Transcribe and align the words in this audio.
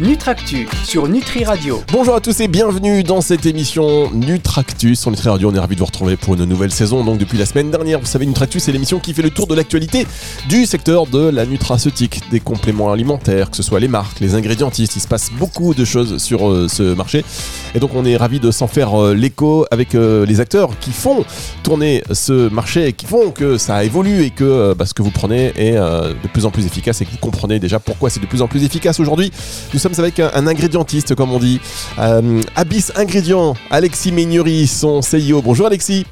Nutractu 0.00 0.66
sur 0.82 1.08
Nutri 1.08 1.44
Radio. 1.44 1.82
Bonjour 1.92 2.14
à 2.14 2.22
tous 2.22 2.40
et 2.40 2.48
bienvenue 2.48 3.02
dans 3.02 3.20
cette 3.20 3.44
émission 3.44 4.10
Nutractus 4.12 4.98
sur 4.98 5.10
Nutri 5.10 5.28
Radio. 5.28 5.50
On 5.50 5.54
est 5.54 5.58
ravis 5.58 5.74
de 5.74 5.80
vous 5.80 5.84
retrouver 5.84 6.16
pour 6.16 6.32
une 6.32 6.44
nouvelle 6.46 6.72
saison. 6.72 7.04
Donc 7.04 7.18
depuis 7.18 7.36
la 7.36 7.44
semaine 7.44 7.70
dernière, 7.70 8.00
vous 8.00 8.06
savez, 8.06 8.24
Nutractus 8.24 8.62
c'est 8.62 8.72
l'émission 8.72 8.98
qui 8.98 9.12
fait 9.12 9.20
le 9.20 9.28
tour 9.28 9.46
de 9.46 9.54
l'actualité 9.54 10.06
du 10.48 10.64
secteur 10.64 11.06
de 11.06 11.28
la 11.28 11.44
nutraceutique, 11.44 12.22
des 12.30 12.40
compléments 12.40 12.90
alimentaires, 12.90 13.50
que 13.50 13.58
ce 13.58 13.62
soit 13.62 13.78
les 13.78 13.88
marques, 13.88 14.20
les 14.20 14.34
ingrédientistes. 14.34 14.96
Il 14.96 15.00
se 15.00 15.06
passe 15.06 15.30
beaucoup 15.32 15.74
de 15.74 15.84
choses 15.84 16.16
sur 16.16 16.48
euh, 16.48 16.66
ce 16.66 16.94
marché. 16.94 17.22
Et 17.74 17.78
donc 17.78 17.90
on 17.94 18.06
est 18.06 18.16
ravis 18.16 18.40
de 18.40 18.50
s'en 18.50 18.68
faire 18.68 18.98
euh, 18.98 19.12
l'écho 19.12 19.66
avec 19.70 19.94
euh, 19.94 20.24
les 20.24 20.40
acteurs 20.40 20.78
qui 20.78 20.92
font 20.92 21.26
tourner 21.62 22.02
ce 22.10 22.48
marché 22.48 22.86
et 22.86 22.94
qui 22.94 23.04
font 23.04 23.32
que 23.32 23.58
ça 23.58 23.84
évolue 23.84 24.22
et 24.22 24.30
que 24.30 24.72
bah, 24.72 24.86
ce 24.86 24.94
que 24.94 25.02
vous 25.02 25.10
prenez 25.10 25.52
est 25.56 25.74
de 25.74 26.28
plus 26.32 26.46
en 26.46 26.50
plus 26.50 26.64
efficace 26.64 27.02
et 27.02 27.04
que 27.04 27.10
vous 27.10 27.18
comprenez 27.18 27.58
déjà 27.58 27.78
pourquoi 27.78 28.08
c'est 28.08 28.20
de 28.20 28.26
plus 28.26 28.40
en 28.40 28.48
plus 28.48 28.64
efficace 28.64 28.98
aujourd'hui. 28.98 29.30
Nous 29.74 29.78
sommes 29.78 29.89
avec 29.98 30.20
un, 30.20 30.46
ingrédientiste, 30.46 31.14
comme 31.14 31.32
on 31.32 31.38
dit. 31.38 31.60
Euh, 31.98 32.40
Abyss 32.54 32.92
Ingrédients, 32.96 33.54
Alexis 33.70 34.12
Meignery, 34.12 34.66
son 34.66 35.00
CEO. 35.00 35.42
Bonjour 35.42 35.66
Alexis. 35.66 36.06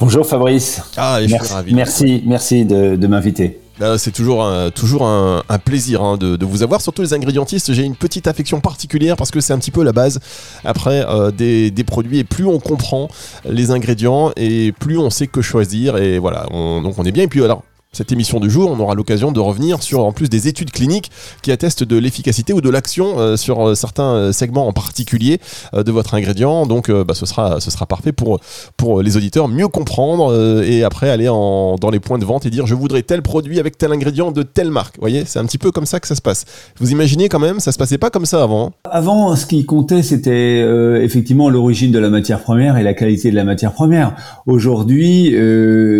Bonjour 0.00 0.26
Fabrice. 0.26 0.80
Ah, 0.96 1.18
je 1.22 1.30
merci, 1.30 1.46
suis 1.46 1.54
ravi. 1.54 1.74
Merci, 1.74 2.22
merci 2.26 2.64
de, 2.64 3.06
m'inviter. 3.06 3.60
Euh, 3.80 3.96
c'est 3.96 4.10
toujours 4.10 4.44
un, 4.44 4.70
toujours 4.70 5.06
un, 5.06 5.42
plaisir 5.64 6.02
hein, 6.02 6.16
de, 6.16 6.44
vous 6.44 6.62
avoir. 6.62 6.80
Surtout 6.80 7.02
les 7.02 7.14
ingrédientistes, 7.14 7.72
j'ai 7.72 7.82
une 7.84 7.96
petite 7.96 8.26
affection 8.26 8.60
particulière 8.60 9.16
parce 9.16 9.30
que 9.30 9.40
c'est 9.40 9.52
un 9.52 9.58
petit 9.58 9.70
peu 9.70 9.84
la 9.84 9.92
base 9.92 10.20
après 10.64 11.04
euh, 11.08 11.30
des, 11.30 11.84
produits. 11.84 12.18
Et 12.18 12.24
plus 12.24 12.46
on 12.46 12.58
comprend 12.58 13.08
les 13.48 13.70
ingrédients 13.70 14.32
et 14.36 14.72
plus 14.72 14.98
on 14.98 15.10
sait 15.10 15.26
que 15.26 15.42
choisir. 15.42 15.96
Et 15.96 16.18
voilà, 16.18 16.46
donc 16.50 16.98
on 16.98 17.04
est 17.04 17.12
bien. 17.12 17.24
Et 17.24 17.28
puis 17.28 17.44
alors, 17.44 17.62
cette 17.98 18.12
émission 18.12 18.38
du 18.38 18.48
jour, 18.48 18.70
on 18.70 18.78
aura 18.78 18.94
l'occasion 18.94 19.32
de 19.32 19.40
revenir 19.40 19.82
sur 19.82 20.04
en 20.04 20.12
plus 20.12 20.28
des 20.28 20.46
études 20.46 20.70
cliniques 20.70 21.10
qui 21.42 21.50
attestent 21.50 21.82
de 21.82 21.96
l'efficacité 21.96 22.52
ou 22.52 22.60
de 22.60 22.70
l'action 22.70 23.18
euh, 23.18 23.36
sur 23.36 23.60
euh, 23.70 23.74
certains 23.74 24.14
euh, 24.14 24.32
segments 24.32 24.68
en 24.68 24.72
particulier 24.72 25.40
de 25.74 25.90
votre 25.90 26.14
ingrédient. 26.14 26.64
Donc 26.66 26.92
bah, 26.92 27.14
ce, 27.14 27.26
sera, 27.26 27.58
ce 27.58 27.72
sera 27.72 27.86
parfait 27.86 28.12
pour, 28.12 28.38
pour 28.76 29.02
les 29.02 29.16
auditeurs 29.16 29.48
mieux 29.48 29.66
comprendre 29.66 30.62
et 30.62 30.84
après 30.84 31.10
aller 31.10 31.28
en, 31.28 31.74
dans 31.74 31.90
les 31.90 31.98
points 31.98 32.18
de 32.18 32.24
vente 32.24 32.46
et 32.46 32.50
dire 32.50 32.68
je 32.68 32.76
voudrais 32.76 33.02
tel 33.02 33.20
produit 33.22 33.58
avec 33.58 33.76
tel 33.76 33.90
ingrédient 33.90 34.30
de 34.30 34.44
telle 34.44 34.70
marque. 34.70 34.94
Vous 34.94 35.00
voyez, 35.00 35.24
c'est 35.26 35.40
un 35.40 35.44
petit 35.44 35.58
peu 35.58 35.72
comme 35.72 35.86
ça 35.86 35.98
que 35.98 36.06
ça 36.06 36.14
se 36.14 36.22
passe. 36.22 36.44
Vous 36.78 36.92
imaginez 36.92 37.28
quand 37.28 37.40
même, 37.40 37.58
ça 37.58 37.72
se 37.72 37.78
passait 37.78 37.98
pas 37.98 38.10
comme 38.10 38.26
ça 38.26 38.44
avant. 38.44 38.66
Hein 38.66 38.72
avant, 38.84 39.34
ce 39.34 39.44
qui 39.46 39.64
comptait, 39.64 40.04
c'était 40.04 40.60
effectivement 41.02 41.50
l'origine 41.50 41.90
de 41.90 41.98
la 41.98 42.10
matière 42.10 42.42
première 42.42 42.76
et 42.76 42.84
la 42.84 42.94
qualité 42.94 43.30
de 43.30 43.36
la 43.36 43.44
matière 43.44 43.72
première. 43.72 44.14
Aujourd'hui, 44.46 45.34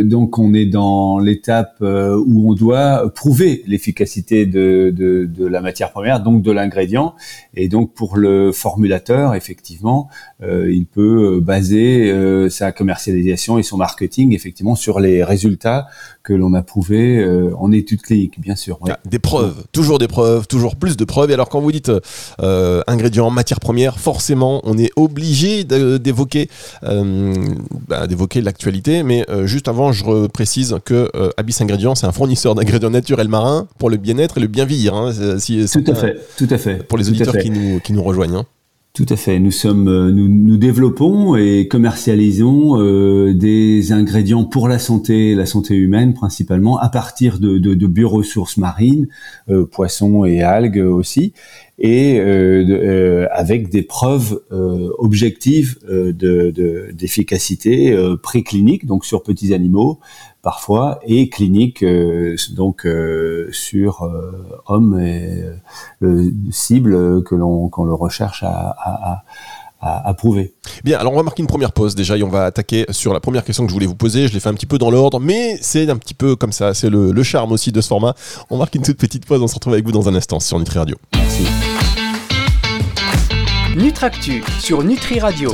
donc 0.04 0.38
on 0.38 0.54
est 0.54 0.66
dans 0.66 1.18
l'étape 1.18 1.82
euh, 1.88 2.22
où 2.26 2.50
on 2.50 2.54
doit 2.54 3.10
prouver 3.14 3.62
l'efficacité 3.66 4.46
de, 4.46 4.92
de, 4.94 5.24
de, 5.24 5.46
la 5.46 5.60
matière 5.60 5.90
première, 5.90 6.22
donc 6.22 6.42
de 6.42 6.52
l'ingrédient. 6.52 7.14
Et 7.54 7.68
donc 7.68 7.94
pour 7.94 8.16
le 8.16 8.52
formulateur, 8.52 9.34
effectivement, 9.34 10.08
il 10.40 10.86
peut 10.86 11.40
baser 11.40 12.10
euh, 12.10 12.48
sa 12.48 12.70
commercialisation 12.70 13.58
et 13.58 13.64
son 13.64 13.76
marketing 13.76 14.32
effectivement 14.34 14.76
sur 14.76 15.00
les 15.00 15.24
résultats 15.24 15.88
que 16.22 16.32
l'on 16.32 16.54
a 16.54 16.62
prouvés 16.62 17.26
en 17.56 17.72
études 17.72 18.02
cliniques, 18.02 18.38
bien 18.38 18.54
sûr. 18.54 18.78
Des 19.06 19.18
preuves, 19.18 19.64
toujours 19.72 19.98
des 19.98 20.08
preuves, 20.08 20.46
toujours 20.46 20.76
plus 20.76 20.96
de 20.96 21.04
preuves. 21.04 21.30
Et 21.30 21.34
alors 21.34 21.48
quand 21.48 21.60
vous 21.60 21.72
dites 21.72 21.90
ingrédients, 22.38 23.30
matière 23.30 23.60
première, 23.60 23.98
forcément, 23.98 24.60
on 24.64 24.76
est 24.76 24.90
obligé 24.96 25.64
d'évoquer 25.64 26.50
bah, 26.82 28.06
d'évoquer 28.06 28.42
l'actualité. 28.42 29.02
Mais 29.02 29.24
juste 29.44 29.68
avant, 29.68 29.92
je 29.92 30.26
précise 30.26 30.76
que 30.84 31.10
Abyss 31.38 31.62
Ingrédients, 31.62 31.94
c'est 31.94 32.06
un 32.06 32.12
fournisseur 32.12 32.54
d'ingrédients 32.54 32.90
naturels 32.90 33.28
marins 33.28 33.66
pour 33.78 33.88
le 33.88 33.96
bien-être 33.96 34.36
et 34.36 34.40
le 34.40 34.48
bien 34.48 34.66
vieillir. 34.66 34.94
Hein. 34.94 35.12
tout 35.12 35.90
à 35.90 35.94
fait, 35.94 36.18
tout 36.36 36.48
à 36.50 36.58
fait. 36.58 36.86
Pour 36.86 36.98
les 36.98 37.08
auditeurs 37.08 37.38
qui 37.38 37.50
nous, 37.50 37.80
qui 37.80 37.94
nous 37.94 38.02
rejoignent. 38.02 38.36
Hein. 38.36 38.46
Tout 38.98 39.06
à 39.10 39.16
fait. 39.16 39.38
Nous 39.38 39.52
sommes, 39.52 39.86
euh, 39.86 40.10
nous, 40.10 40.26
nous 40.26 40.56
développons 40.56 41.36
et 41.36 41.68
commercialisons 41.68 42.82
euh, 42.82 43.32
des 43.32 43.92
ingrédients 43.92 44.42
pour 44.42 44.66
la 44.66 44.80
santé, 44.80 45.36
la 45.36 45.46
santé 45.46 45.76
humaine 45.76 46.14
principalement, 46.14 46.78
à 46.80 46.88
partir 46.88 47.38
de, 47.38 47.58
de, 47.58 47.86
bioressources 47.86 48.56
marines, 48.56 49.06
euh, 49.50 49.64
poissons 49.64 50.24
et 50.24 50.42
algues 50.42 50.84
aussi, 50.84 51.32
et 51.78 52.18
euh, 52.18 52.64
euh 52.68 53.28
avec 53.30 53.68
des 53.68 53.82
preuves 53.82 54.40
objectives 54.98 55.78
de 55.86 56.50
d'efficacité 56.92 57.96
préclinique, 58.22 58.86
donc 58.86 59.04
sur 59.04 59.22
petits 59.22 59.54
animaux, 59.54 60.00
parfois 60.42 61.00
et 61.02 61.28
clinique 61.28 61.82
euh, 61.82 62.36
donc 62.54 62.86
euh, 62.86 63.48
sur 63.52 64.02
euh, 64.02 64.32
hommes 64.66 64.98
et 64.98 65.44
le 66.00 66.32
cible 66.50 67.22
que 67.24 67.34
l'on 67.34 67.68
qu'on 67.68 67.84
le 67.84 67.94
recherche 67.94 68.42
à, 68.42 68.74
à, 68.78 69.24
prouver. 70.16 70.54
Bien, 70.84 70.98
alors 70.98 71.12
on 71.12 71.16
va 71.16 71.22
marquer 71.22 71.42
une 71.42 71.48
première 71.48 71.72
pause 71.72 71.94
déjà 71.94 72.16
et 72.16 72.22
on 72.22 72.28
va 72.28 72.44
attaquer 72.44 72.86
sur 72.90 73.12
la 73.12 73.20
première 73.20 73.44
question 73.44 73.64
que 73.64 73.70
je 73.70 73.74
voulais 73.74 73.86
vous 73.86 73.94
poser. 73.94 74.28
Je 74.28 74.32
l'ai 74.32 74.40
fait 74.40 74.48
un 74.48 74.54
petit 74.54 74.66
peu 74.66 74.78
dans 74.78 74.90
l'ordre, 74.90 75.20
mais 75.20 75.58
c'est 75.60 75.88
un 75.88 75.96
petit 75.96 76.14
peu 76.14 76.36
comme 76.36 76.52
ça. 76.52 76.74
C'est 76.74 76.90
le, 76.90 77.12
le, 77.12 77.22
charme 77.22 77.52
aussi 77.52 77.72
de 77.72 77.80
ce 77.80 77.88
format. 77.88 78.14
On 78.50 78.56
marque 78.56 78.74
une 78.74 78.82
toute 78.82 78.98
petite 78.98 79.26
pause. 79.26 79.42
On 79.42 79.48
se 79.48 79.54
retrouve 79.54 79.74
avec 79.74 79.84
vous 79.84 79.92
dans 79.92 80.08
un 80.08 80.14
instant 80.14 80.40
sur 80.40 80.58
Nutri 80.58 80.78
Radio. 80.78 80.96
Merci. 81.14 81.44
Nutractu 83.76 84.42
sur 84.60 84.82
Nutri 84.82 85.20
Radio. 85.20 85.50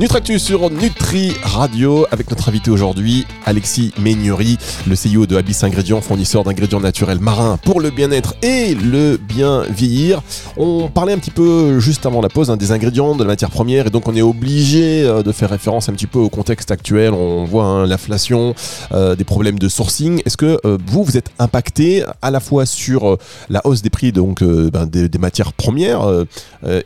Nutractus 0.00 0.42
sur 0.42 0.70
Nutri 0.70 1.34
Radio 1.44 2.04
avec 2.10 2.28
notre 2.28 2.48
invité 2.48 2.68
aujourd'hui, 2.68 3.26
Alexis 3.46 3.92
Meignery, 3.96 4.58
le 4.88 4.96
CEO 4.96 5.26
de 5.26 5.36
Abyss 5.36 5.62
Ingrédients, 5.62 6.00
fournisseur 6.00 6.42
d'ingrédients 6.42 6.80
naturels 6.80 7.20
marins 7.20 7.58
pour 7.64 7.80
le 7.80 7.90
bien-être 7.90 8.34
et 8.42 8.74
le 8.74 9.16
bien 9.16 9.62
vieillir. 9.70 10.20
On 10.56 10.88
parlait 10.88 11.12
un 11.12 11.18
petit 11.18 11.30
peu 11.30 11.78
juste 11.78 12.06
avant 12.06 12.20
la 12.20 12.28
pause 12.28 12.50
hein, 12.50 12.56
des 12.56 12.72
ingrédients, 12.72 13.14
de 13.14 13.22
la 13.22 13.28
matière 13.28 13.50
première 13.50 13.86
et 13.86 13.90
donc 13.90 14.08
on 14.08 14.16
est 14.16 14.22
obligé 14.22 15.04
euh, 15.04 15.22
de 15.22 15.30
faire 15.30 15.50
référence 15.50 15.88
un 15.88 15.92
petit 15.92 16.08
peu 16.08 16.18
au 16.18 16.28
contexte 16.28 16.72
actuel. 16.72 17.12
On 17.12 17.44
voit 17.44 17.64
hein, 17.64 17.86
l'inflation, 17.86 18.56
euh, 18.90 19.14
des 19.14 19.24
problèmes 19.24 19.60
de 19.60 19.68
sourcing. 19.68 20.22
Est-ce 20.26 20.36
que 20.36 20.58
euh, 20.64 20.76
vous, 20.88 21.04
vous 21.04 21.16
êtes 21.16 21.30
impacté 21.38 22.02
à 22.20 22.32
la 22.32 22.40
fois 22.40 22.66
sur 22.66 23.16
la 23.48 23.64
hausse 23.64 23.82
des 23.82 23.90
prix 23.90 24.10
donc 24.10 24.42
ben, 24.42 24.86
des, 24.86 25.18
matières 25.18 25.52
premières 25.52 26.02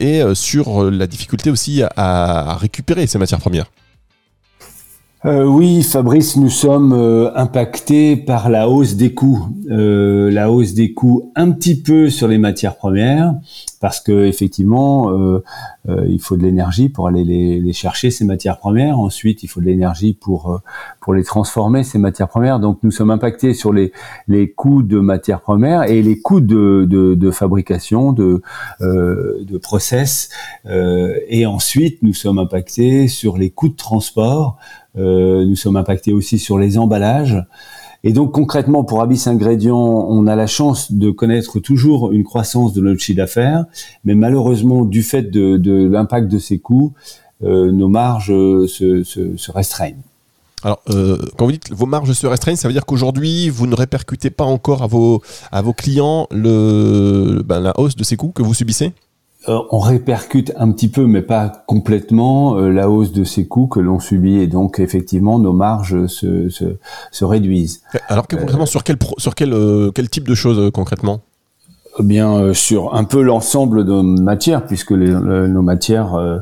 et 0.00 0.22
sur 0.34 0.90
la 0.90 1.06
difficulté 1.06 1.50
aussi 1.50 1.82
à 1.96 2.56
récupérer 2.60 2.97
ces 3.06 3.18
matières 3.18 3.40
premières. 3.40 3.70
Euh, 5.24 5.44
oui, 5.44 5.82
Fabrice, 5.82 6.36
nous 6.36 6.48
sommes 6.48 6.92
euh, 6.92 7.34
impactés 7.34 8.16
par 8.16 8.50
la 8.50 8.68
hausse 8.68 8.94
des 8.94 9.14
coûts, 9.14 9.48
euh, 9.68 10.30
la 10.30 10.50
hausse 10.50 10.74
des 10.74 10.94
coûts 10.94 11.32
un 11.34 11.50
petit 11.50 11.82
peu 11.82 12.08
sur 12.08 12.28
les 12.28 12.38
matières 12.38 12.76
premières, 12.76 13.34
parce 13.80 14.00
que 14.00 14.26
effectivement, 14.26 15.10
euh, 15.10 15.42
euh, 15.88 16.06
il 16.08 16.20
faut 16.20 16.36
de 16.36 16.42
l'énergie 16.42 16.88
pour 16.88 17.06
aller 17.06 17.24
les, 17.24 17.60
les, 17.60 17.72
chercher 17.72 18.10
ces 18.10 18.24
matières 18.24 18.58
premières. 18.58 18.98
Ensuite, 18.98 19.42
il 19.42 19.48
faut 19.48 19.60
de 19.60 19.66
l'énergie 19.66 20.14
pour 20.14 20.52
euh, 20.52 20.58
pour 21.00 21.14
les 21.14 21.22
transformer 21.22 21.84
ces 21.84 21.98
matières 21.98 22.28
premières. 22.28 22.58
Donc, 22.58 22.78
nous 22.82 22.90
sommes 22.90 23.10
impactés 23.10 23.54
sur 23.54 23.72
les 23.72 23.92
les 24.26 24.50
coûts 24.50 24.82
de 24.82 24.98
matières 24.98 25.40
premières 25.40 25.84
et 25.84 26.02
les 26.02 26.20
coûts 26.20 26.40
de 26.40 26.86
de, 26.88 27.14
de 27.14 27.30
fabrication, 27.30 28.12
de 28.12 28.42
de 28.80 29.58
process. 29.58 30.30
et 30.66 31.46
ensuite, 31.46 32.02
nous 32.02 32.14
sommes 32.14 32.38
impactés 32.38 33.08
sur 33.08 33.36
les 33.38 33.50
coûts 33.50 33.68
de 33.68 33.76
transport. 33.76 34.58
nous 34.96 35.56
sommes 35.56 35.76
impactés 35.76 36.12
aussi 36.12 36.38
sur 36.38 36.58
les 36.58 36.78
emballages. 36.78 37.42
Et 38.04 38.12
donc 38.12 38.32
concrètement, 38.32 38.84
pour 38.84 39.02
Abyss 39.02 39.26
Ingrédients, 39.26 40.06
on 40.08 40.26
a 40.26 40.36
la 40.36 40.46
chance 40.46 40.92
de 40.92 41.10
connaître 41.10 41.58
toujours 41.58 42.12
une 42.12 42.24
croissance 42.24 42.72
de 42.72 42.80
notre 42.80 43.00
chiffre 43.00 43.16
d'affaires, 43.16 43.64
mais 44.04 44.14
malheureusement, 44.14 44.84
du 44.84 45.02
fait 45.02 45.22
de, 45.22 45.88
l'impact 45.88 46.28
de 46.28 46.38
ces 46.38 46.58
coûts, 46.58 46.92
euh, 47.42 47.72
nos 47.72 47.88
marges 47.88 48.32
se, 48.66 49.50
restreignent. 49.50 50.02
Alors, 50.64 50.80
euh, 50.90 51.18
quand 51.36 51.44
vous 51.46 51.52
dites 51.52 51.72
vos 51.72 51.86
marges 51.86 52.12
se 52.12 52.26
restreignent, 52.26 52.56
ça 52.56 52.68
veut 52.68 52.74
dire 52.74 52.86
qu'aujourd'hui, 52.86 53.48
vous 53.48 53.66
ne 53.66 53.74
répercutez 53.74 54.30
pas 54.30 54.44
encore 54.44 54.82
à 54.82 54.86
vos, 54.86 55.20
clients 55.72 56.26
ben, 56.30 57.60
la 57.60 57.78
hausse 57.78 57.96
de 57.96 58.04
ces 58.04 58.16
coûts 58.16 58.32
que 58.32 58.42
vous 58.42 58.54
subissez? 58.54 58.86
euh, 58.86 59.07
on 59.48 59.78
répercute 59.78 60.52
un 60.56 60.70
petit 60.72 60.88
peu, 60.88 61.06
mais 61.06 61.22
pas 61.22 61.64
complètement, 61.66 62.56
euh, 62.56 62.70
la 62.70 62.90
hausse 62.90 63.12
de 63.12 63.24
ces 63.24 63.46
coûts 63.46 63.66
que 63.66 63.80
l'on 63.80 63.98
subit, 64.00 64.38
et 64.38 64.46
donc 64.46 64.78
effectivement 64.78 65.38
nos 65.38 65.52
marges 65.52 66.06
se, 66.06 66.48
se, 66.48 66.76
se 67.10 67.24
réduisent. 67.24 67.82
Alors 68.08 68.26
que 68.26 68.36
concrètement, 68.36 68.66
sur 68.66 68.84
quel 68.84 68.98
sur 69.16 69.34
quel 69.34 69.52
euh, 69.52 69.90
quel 69.94 70.10
type 70.10 70.28
de 70.28 70.34
choses 70.34 70.70
concrètement? 70.72 71.20
Eh 72.00 72.04
bien 72.04 72.54
sur 72.54 72.94
un 72.94 73.02
peu 73.02 73.22
l'ensemble 73.22 73.84
de 73.84 73.90
nos 73.90 74.22
matières, 74.22 74.64
puisque 74.66 74.92
les, 74.92 75.10
nos 75.10 75.62
matières, 75.62 76.14
euh, 76.14 76.38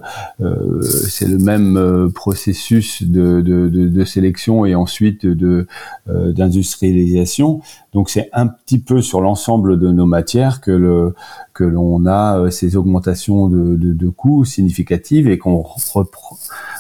c'est 0.83 1.27
le 1.27 1.39
même 1.39 2.11
processus 2.15 3.03
de, 3.03 3.41
de, 3.41 3.67
de, 3.69 3.89
de, 3.89 4.05
sélection 4.05 4.67
et 4.67 4.75
ensuite 4.75 5.25
de 5.25 5.67
d'industrialisation. 6.07 7.63
Donc 7.95 8.11
c'est 8.11 8.29
un 8.35 8.49
petit 8.49 8.79
peu 8.79 9.01
sur 9.01 9.23
l'ensemble 9.23 9.79
de 9.79 9.91
nos 9.93 10.05
matières 10.05 10.61
que 10.61 10.73
le 10.73 11.15
que 11.57 11.65
l'on 11.65 12.07
a 12.07 12.51
ces 12.51 12.77
augmentations 12.77 13.49
de, 13.49 13.77
de, 13.77 13.93
de 13.93 14.09
coûts 14.09 14.45
significatives 14.45 15.29
et 15.29 15.39
qu'on 15.39 15.65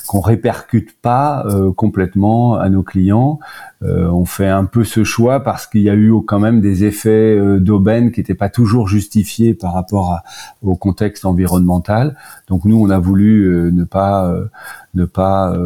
qu'on 0.06 0.20
répercute 0.20 0.96
pas 1.00 1.44
complètement 1.76 2.54
à 2.54 2.68
nos 2.68 2.82
clients. 2.82 3.40
on 3.82 4.24
fait 4.24 4.48
un 4.48 4.64
peu 4.64 4.84
ce 4.84 5.02
choix 5.02 5.40
parce 5.40 5.66
qu'il 5.66 5.82
y 5.82 5.90
a 5.90 5.94
eu 5.94 6.12
quand 6.26 6.38
même 6.38 6.60
des 6.60 6.84
effets 6.84 7.58
d'aubaine 7.58 8.12
qui 8.12 8.20
n'étaient 8.20 8.34
pas 8.34 8.50
toujours 8.50 8.86
justifiés 8.86 9.54
par 9.54 9.72
rapport 9.72 10.12
à, 10.12 10.22
au 10.62 10.76
contexte 10.76 11.24
environnemental. 11.24 12.16
Donc 12.48 12.64
nous, 12.64 12.80
on 12.80 12.90
a 12.90 12.98
voulu 12.98 13.72
ne 13.72 13.84
pas 13.84 14.32
ne 14.94 15.04
pas 15.04 15.56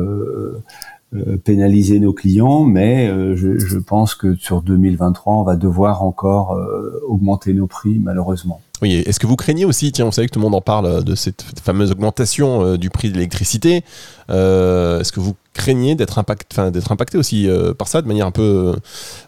euh, 1.13 1.37
pénaliser 1.39 1.99
nos 1.99 2.13
clients, 2.13 2.63
mais 2.63 3.09
euh, 3.09 3.35
je, 3.35 3.59
je, 3.59 3.79
pense 3.79 4.15
que 4.15 4.37
sur 4.37 4.63
2023, 4.63 5.35
on 5.35 5.43
va 5.43 5.57
devoir 5.57 6.05
encore 6.05 6.53
euh, 6.53 7.03
augmenter 7.09 7.53
nos 7.53 7.67
prix, 7.67 7.99
malheureusement. 7.99 8.61
Oui, 8.83 8.95
est-ce 8.95 9.21
que 9.21 9.27
vous 9.27 9.37
craignez 9.37 9.65
aussi, 9.65 9.93
tiens, 9.93 10.07
vous 10.07 10.13
savez 10.13 10.27
que 10.27 10.33
tout 10.33 10.39
le 10.39 10.45
monde 10.45 10.55
en 10.55 10.61
parle 10.61 11.05
de 11.05 11.15
cette 11.15 11.45
fameuse 11.63 11.91
augmentation 11.91 12.77
du 12.77 12.89
prix 12.89 13.11
de 13.11 13.15
l'électricité, 13.15 13.85
est-ce 14.29 15.13
que 15.13 15.21
vous 15.21 15.35
craignez 15.53 15.95
d'être 15.95 16.19
impact, 16.19 16.61
d'être 16.61 16.93
impacté 16.93 17.19
aussi 17.19 17.49
par 17.79 17.89
ça 17.89 18.03
de 18.03 18.07
manière 18.07 18.27
un 18.27 18.31
peu, 18.31 18.75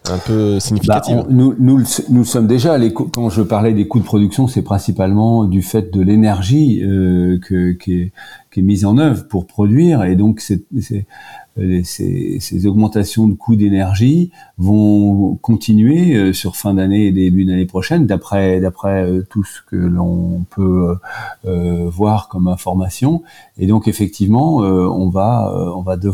un 0.09 0.19
peu 0.19 0.61
significative. 0.61 1.17
bah, 1.17 1.27
nous, 1.29 1.55
nous, 1.59 1.83
nous 2.09 2.25
sommes 2.25 2.47
déjà, 2.47 2.79
les 2.79 2.93
quand 2.93 3.29
je 3.29 3.43
parlais 3.43 3.73
des 3.73 3.89
coûts 3.89 3.99
de 3.99 4.05
production, 4.05 4.47
c'est 4.47 4.63
principalement 4.63 5.45
du 5.45 5.63
fait 5.63 5.93
de 5.93 6.01
l'énergie 6.01 6.81
que, 6.81 7.73
qui, 7.73 8.01
est, 8.01 8.13
qui 8.53 8.61
est 8.61 8.63
mise 8.63 8.85
en 8.85 8.99
œuvre 8.99 9.27
pour 9.27 9.47
produire, 9.47 10.05
et 10.05 10.15
donc 10.17 10.41
c'est 10.41 10.63
euh, 11.59 11.83
ces, 11.85 12.39
ces, 12.41 12.67
augmentations 12.67 13.29
de 13.29 13.35
coûts 13.35 13.57
d'énergie 13.57 14.31
vont 14.57 15.35
continuer 15.43 16.17
euh, 16.17 16.33
sur 16.33 16.57
fin 16.57 16.73
d'année 16.73 17.07
et 17.07 17.13
début 17.13 17.45
d'année 17.45 17.67
prochaine, 17.67 18.07
d'après 18.07 18.59
d'après 18.59 19.05
euh, 19.05 19.27
tout 19.29 19.45
ce 19.45 19.61
que 19.61 19.77
l'on 19.77 20.47
peut 20.49 20.97
voir 21.45 22.29
comme 22.29 22.49
information. 22.49 23.23
Et 23.59 23.67
donc 23.67 23.87
effectivement, 23.87 24.57
on 24.59 25.09
va 25.11 25.53
on 25.77 25.83
va 25.83 25.97
devoir 25.97 26.12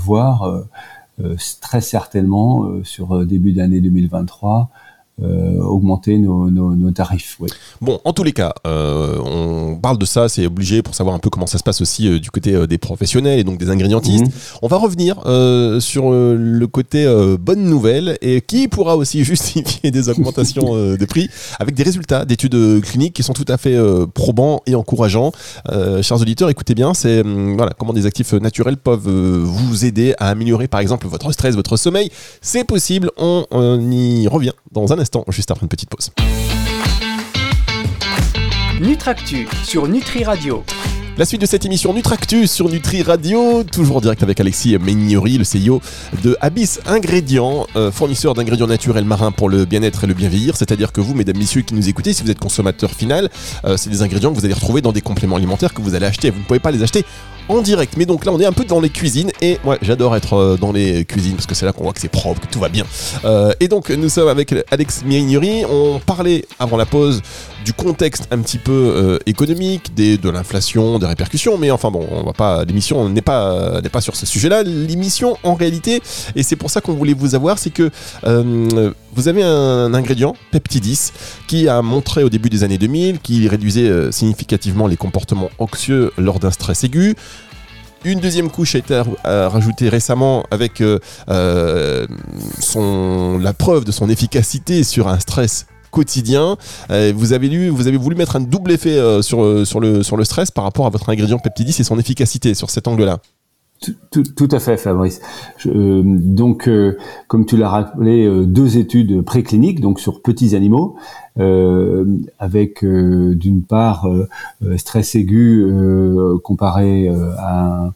très 1.61 1.81
certainement 1.81 2.69
sur 2.85 3.27
début 3.27 3.53
d'année 3.53 3.81
2023 3.81 4.71
euh, 5.21 5.61
augmenter 5.61 6.17
nos, 6.17 6.49
nos, 6.49 6.77
nos 6.77 6.93
tarifs. 6.93 7.39
Bon, 7.81 7.99
en 8.05 8.13
tous 8.13 8.23
les 8.23 8.31
cas, 8.31 8.55
euh, 8.69 9.19
on 9.19 9.75
parle 9.75 9.99
de 9.99 10.05
ça, 10.05 10.29
c'est 10.29 10.47
obligé 10.47 10.81
pour 10.81 10.95
savoir 10.95 11.17
un 11.17 11.19
peu 11.19 11.29
comment 11.29 11.49
ça 11.49 11.59
se 11.59 11.65
passe 11.65 11.81
aussi 11.81 12.07
euh, 12.07 12.21
du 12.21 12.31
côté 12.31 12.69
des 12.69 12.79
professionnels 12.79 13.41
et 13.41 13.43
donc 13.43 13.59
des 13.59 13.69
ingrédientistes. 13.69 14.27
Mhm. 14.27 14.33
On 14.63 14.69
va 14.69 14.77
revenir 14.77 15.17
sur 15.81 16.11
le 16.11 16.67
côté 16.67 17.07
bonne 17.41 17.65
nouvelle 17.65 18.17
et 18.21 18.41
qui 18.41 18.69
pourra 18.69 18.97
aussi 18.97 19.25
justifier 19.25 19.91
des 19.91 20.09
augmentations 20.09 20.75
de 20.75 21.05
prix 21.05 21.29
avec 21.59 21.75
des 21.75 21.83
résultats 21.83 22.25
d'études 22.25 22.81
cliniques 22.83 23.15
qui 23.15 23.25
sont 23.25 23.33
tout 23.33 23.45
à 23.49 23.57
fait 23.57 23.77
probants 24.15 24.61
et 24.67 24.75
encourageants. 24.77 25.33
chers 26.03 26.21
auditeurs, 26.21 26.49
écoutez 26.49 26.75
bien, 26.75 26.95
c'est 26.95 27.23
voilà 27.23 27.73
comment 27.77 27.93
des 27.93 28.07
actifs 28.07 28.35
naturels 28.35 28.77
peuvent 28.77 29.09
vous 29.09 29.85
aider 29.85 30.15
à 30.19 30.29
améliorer 30.29 30.69
par 30.69 30.81
exemple 30.81 31.09
votre 31.09 31.33
stress, 31.33 31.57
votre 31.57 31.77
sommeil. 31.77 32.11
C'est 32.41 32.65
possible, 32.65 33.11
on, 33.17 33.45
on 33.51 33.91
y 33.91 34.29
revient 34.29 34.53
dans 34.71 34.93
un 34.93 34.99
instant 34.99 35.08
juste 35.29 35.51
après 35.51 35.63
une 35.63 35.69
petite 35.69 35.91
pause. 35.91 36.11
Nutractu 38.81 39.49
sur 39.65 39.89
Nutri 39.89 40.25
Radio. 40.25 40.65
La 41.19 41.25
suite 41.25 41.41
de 41.41 41.47
cette 41.47 41.67
émission 41.67 41.93
Nutractus 41.93 42.49
sur 42.49 42.69
Nutri 42.69 43.03
Radio, 43.03 43.65
toujours 43.65 43.97
en 43.97 44.01
direct 44.01 44.23
avec 44.23 44.39
Alexis 44.39 44.79
Meignory, 44.79 45.37
le 45.37 45.43
CEO 45.43 45.83
de 46.23 46.37
Abyss 46.41 46.79
Ingrédients, 46.87 47.67
euh, 47.75 47.91
fournisseur 47.91 48.35
d'ingrédients 48.35 48.69
naturels 48.69 49.05
marins 49.05 49.33
pour 49.33 49.49
le 49.49 49.65
bien-être 49.65 50.05
et 50.05 50.07
le 50.07 50.15
bien 50.15 50.29
vieillir. 50.29 50.57
C'est-à-dire 50.57 50.93
que 50.93 51.01
vous, 51.01 51.15
mesdames, 51.15 51.37
messieurs 51.37 51.63
qui 51.63 51.75
nous 51.75 51.89
écoutez, 51.89 52.13
si 52.13 52.23
vous 52.23 52.31
êtes 52.31 52.39
consommateur 52.39 52.93
final, 52.93 53.31
euh, 53.65 53.77
c'est 53.77 53.91
des 53.91 54.03
ingrédients 54.03 54.31
que 54.33 54.39
vous 54.39 54.45
allez 54.45 54.55
retrouver 54.55 54.81
dans 54.81 54.93
des 54.93 55.01
compléments 55.01 55.35
alimentaires 55.35 55.75
que 55.75 55.83
vous 55.83 55.97
allez 55.97 56.07
acheter. 56.07 56.31
Vous 56.31 56.39
ne 56.39 56.45
pouvez 56.45 56.61
pas 56.61 56.71
les 56.71 56.85
acheter 56.85 57.05
en 57.49 57.63
direct. 57.63 57.95
Mais 57.97 58.07
donc 58.07 58.25
là, 58.25 58.31
on 58.33 58.39
est 58.39 58.47
un 58.47 58.53
peu 58.53 58.65
dans 58.65 58.79
les 58.79 58.91
cuisines 58.91 59.33
et 59.41 59.59
moi, 59.65 59.77
j'adore 59.83 60.15
être 60.15 60.35
euh, 60.35 60.57
dans 60.57 60.71
les 60.71 61.05
cuisines 61.05 61.35
parce 61.35 61.47
que 61.47 61.57
c'est 61.57 61.67
là 61.67 61.73
qu'on 61.73 61.83
voit 61.83 61.95
que 61.95 62.01
c'est 62.01 62.07
propre, 62.07 62.43
que 62.43 62.47
tout 62.47 62.61
va 62.61 62.69
bien. 62.69 62.85
et 63.59 63.67
donc, 63.67 63.91
nous 63.91 64.09
sommes 64.09 64.29
avec 64.29 64.55
Alex 64.71 65.03
Meignory. 65.05 65.65
On 65.69 65.99
parlait 65.99 66.45
avant 66.61 66.77
la 66.77 66.87
pause 66.87 67.23
du 67.65 67.73
contexte 67.73 68.29
un 68.31 68.39
petit 68.39 68.59
peu 68.59 69.19
économique, 69.27 69.97
de 69.97 70.31
l'inflation, 70.31 71.01
des 71.01 71.08
répercussions, 71.09 71.59
mais 71.59 71.71
enfin 71.71 71.91
bon, 71.91 72.07
on 72.11 72.23
va 72.23 72.33
pas, 72.33 72.65
l'émission 72.65 73.09
n'est 73.09 73.23
pas, 73.23 73.81
n'est 73.83 73.89
pas 73.89 74.01
sur 74.01 74.17
ce 74.17 74.27
sujet-là. 74.27 74.63
L'émission, 74.63 75.37
en 75.43 75.55
réalité, 75.55 76.03
et 76.37 76.43
c'est 76.43 76.57
pour 76.57 76.71
ça 76.71 76.81
qu'on 76.81 76.95
voulait 76.95 77.15
vous 77.15 77.35
avoir, 77.35 77.59
c'est 77.59 77.71
que 77.71 77.91
euh, 78.25 78.93
vous 79.15 79.29
avez 79.29 79.43
un 79.43 79.95
ingrédient, 79.95 80.37
Peptidis, 80.51 81.13
qui 81.47 81.69
a 81.69 81.83
montré 81.83 82.23
au 82.23 82.29
début 82.29 82.51
des 82.51 82.65
années 82.65 82.79
2000 82.79 83.21
qu'il 83.21 83.49
réduisait 83.49 83.89
euh, 83.89 84.13
significativement 84.13 84.87
les 84.87 84.97
comportements 84.97 85.51
anxieux 85.59 86.13
lors 86.19 86.39
d'un 86.39 86.51
stress 86.51 86.85
aigu. 86.85 87.15
Une 88.05 88.21
deuxième 88.21 88.49
couche 88.49 88.77
a 88.77 88.79
été 88.79 89.03
rajoutée 89.25 89.89
récemment 89.89 90.45
avec 90.53 90.81
euh, 90.81 90.99
la 92.77 93.53
preuve 93.53 93.85
de 93.85 93.91
son 93.91 94.09
efficacité 94.09 94.85
sur 94.85 95.09
un 95.09 95.19
stress 95.19 95.67
quotidien. 95.91 96.57
Euh, 96.91 97.13
vous 97.15 97.33
avez 97.33 97.49
lu, 97.49 97.69
vous 97.69 97.87
avez 97.87 97.97
voulu 97.97 98.17
mettre 98.17 98.37
un 98.37 98.41
double 98.41 98.73
effet 98.73 98.99
euh, 98.99 99.23
sur, 99.23 99.43
euh, 99.43 99.65
sur, 99.65 99.81
le, 99.81 100.03
sur 100.03 100.17
le 100.17 100.25
stress 100.25 100.51
par 100.51 100.65
rapport 100.65 100.87
à 100.87 100.91
votre 100.91 101.09
ingrédient 101.09 101.39
peptidis 101.39 101.77
et 101.79 101.85
son 101.85 101.99
efficacité 101.99 102.55
sur 102.55 102.71
cet 102.71 102.89
angle-là. 102.89 103.19
Tout, 104.11 104.49
à 104.51 104.59
fait, 104.59 104.77
Fabrice. 104.77 105.21
donc, 105.65 106.69
comme 107.29 107.47
tu 107.47 107.57
l'as 107.57 107.69
rappelé, 107.69 108.29
deux 108.45 108.77
études 108.77 109.23
précliniques, 109.23 109.81
donc 109.81 110.01
sur 110.01 110.21
petits 110.21 110.57
animaux, 110.57 110.97
avec 112.41 112.85
d'une 112.85 113.63
part 113.63 114.09
stress 114.79 115.15
aigu 115.15 115.65
comparé 116.43 117.09
à 117.39 117.93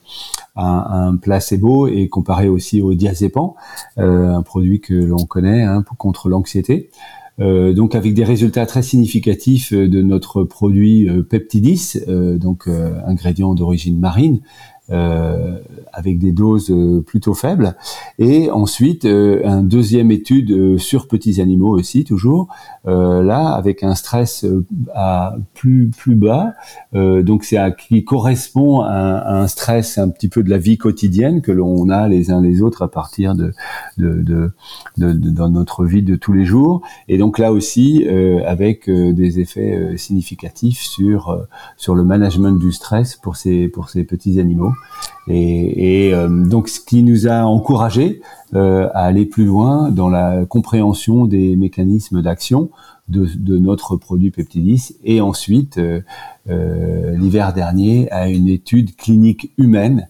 un, 0.55 0.63
un, 0.65 1.17
placebo 1.17 1.89
et 1.89 2.09
comparé 2.09 2.49
aussi 2.49 2.81
au 2.81 2.95
diazépam, 2.95 3.51
un 3.97 4.43
produit 4.43 4.81
que 4.81 4.95
l'on 4.95 5.27
connaît 5.27 5.65
hein, 5.65 5.83
contre 5.99 6.29
l'anxiété. 6.29 6.91
Euh, 7.41 7.73
donc 7.73 7.95
avec 7.95 8.15
des 8.15 8.25
résultats 8.25 8.67
très 8.67 8.83
significatifs 8.83 9.73
euh, 9.73 9.89
de 9.89 10.03
notre 10.03 10.45
produit 10.45 11.09
euh, 11.09 11.23
Peptidis, 11.23 11.95
donc 12.07 12.69
ingrédient 13.07 13.55
d'origine 13.55 13.99
marine, 13.99 14.41
euh, 14.93 15.59
avec 15.95 16.19
des 16.19 16.33
doses 16.33 16.71
euh, 16.71 17.03
plutôt 17.03 17.35
faibles. 17.35 17.77
Et 18.19 18.51
ensuite, 18.51 19.05
euh, 19.05 19.41
un 19.45 19.63
deuxième 19.63 20.11
étude 20.11 20.79
sur 20.79 21.07
petits 21.07 21.41
animaux 21.41 21.79
aussi, 21.79 22.05
toujours, 22.05 22.49
là, 22.85 23.53
avec 23.53 23.83
un 23.83 23.95
stress 23.95 24.47
à 24.95 25.37
plus, 25.55 25.91
plus 25.91 26.17
bas. 26.17 26.53
donc, 26.93 27.45
c'est 27.45 27.59
qui 27.77 28.05
correspond 28.05 28.81
à, 28.81 29.43
un 29.43 29.47
stress 29.47 29.99
un 29.99 30.09
petit 30.09 30.29
peu 30.29 30.43
de 30.43 30.51
la 30.51 30.59
vie 30.59 30.79
quotidienne 30.79 31.43
que 31.43 31.53
l'on 31.53 31.89
a 31.91 32.09
les 32.09 32.31
uns 32.31 32.41
les 32.41 32.63
autres 32.63 32.83
à 32.83 32.91
partir 32.91 33.35
de, 33.35 33.53
de, 33.99 34.23
de, 34.23 34.51
de, 34.97 35.13
dans 35.13 35.51
notre 35.51 35.85
vie 35.85 36.03
de 36.03 36.17
tous 36.17 36.33
les 36.33 36.45
jours. 36.45 36.83
Et 37.09 37.19
donc 37.19 37.39
là 37.39 37.53
aussi, 37.53 38.07
avec 38.47 38.91
des 38.91 39.41
effets 39.41 39.97
significatifs 39.97 40.81
sur, 40.81 41.47
sur 41.77 41.95
le 41.95 42.05
management 42.05 42.59
du 42.59 42.73
stress 42.73 43.17
pour 43.17 43.37
ces, 43.37 43.69
pour 43.69 43.91
ces 43.91 44.05
petits 44.05 44.41
animaux. 44.41 44.73
Et, 45.29 46.11
euh, 46.13 46.29
donc, 46.29 46.69
ce 46.69 46.81
qui 46.81 47.03
nous 47.03 47.29
a 47.29 47.45
encouragé 47.45 48.23
euh, 48.55 48.89
à 48.95 49.05
aller 49.05 49.27
plus 49.27 49.45
loin 49.45 49.91
dans 49.91 50.09
la 50.09 50.45
compréhension 50.47 51.27
des 51.27 51.57
mécanismes 51.57 52.23
d'action 52.23 52.71
de, 53.09 53.59
notre 53.59 53.97
produit 53.97 54.31
Peptidis, 54.31 54.97
et 55.05 55.21
ensuite, 55.21 55.79
euh, 55.79 56.01
l'hiver 57.17 57.53
dernier, 57.53 58.11
à 58.11 58.29
une 58.29 58.49
étude 58.49 58.97
clinique 58.97 59.53
humaine 59.59 60.09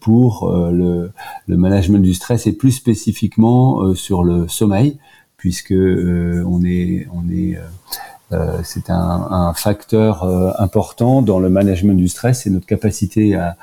pour 0.00 0.50
le, 0.50 1.12
le, 1.46 1.56
management 1.56 2.00
du 2.00 2.12
stress 2.12 2.48
et 2.48 2.52
plus 2.52 2.72
spécifiquement 2.72 3.94
sur 3.94 4.24
le 4.24 4.48
sommeil, 4.48 4.98
puisque 5.36 5.72
on 5.72 6.64
est, 6.64 7.06
on 7.12 7.28
est 7.30 7.56
euh, 8.32 8.60
c'est 8.64 8.90
un, 8.90 9.52
facteur 9.54 10.24
euh, 10.24 10.50
important 10.58 11.22
dans 11.22 11.38
le 11.38 11.48
management 11.48 11.94
du 11.94 12.08
stress, 12.08 12.42
c'est 12.42 12.50
notre 12.50 12.66
capacité 12.66 13.36
à, 13.36 13.56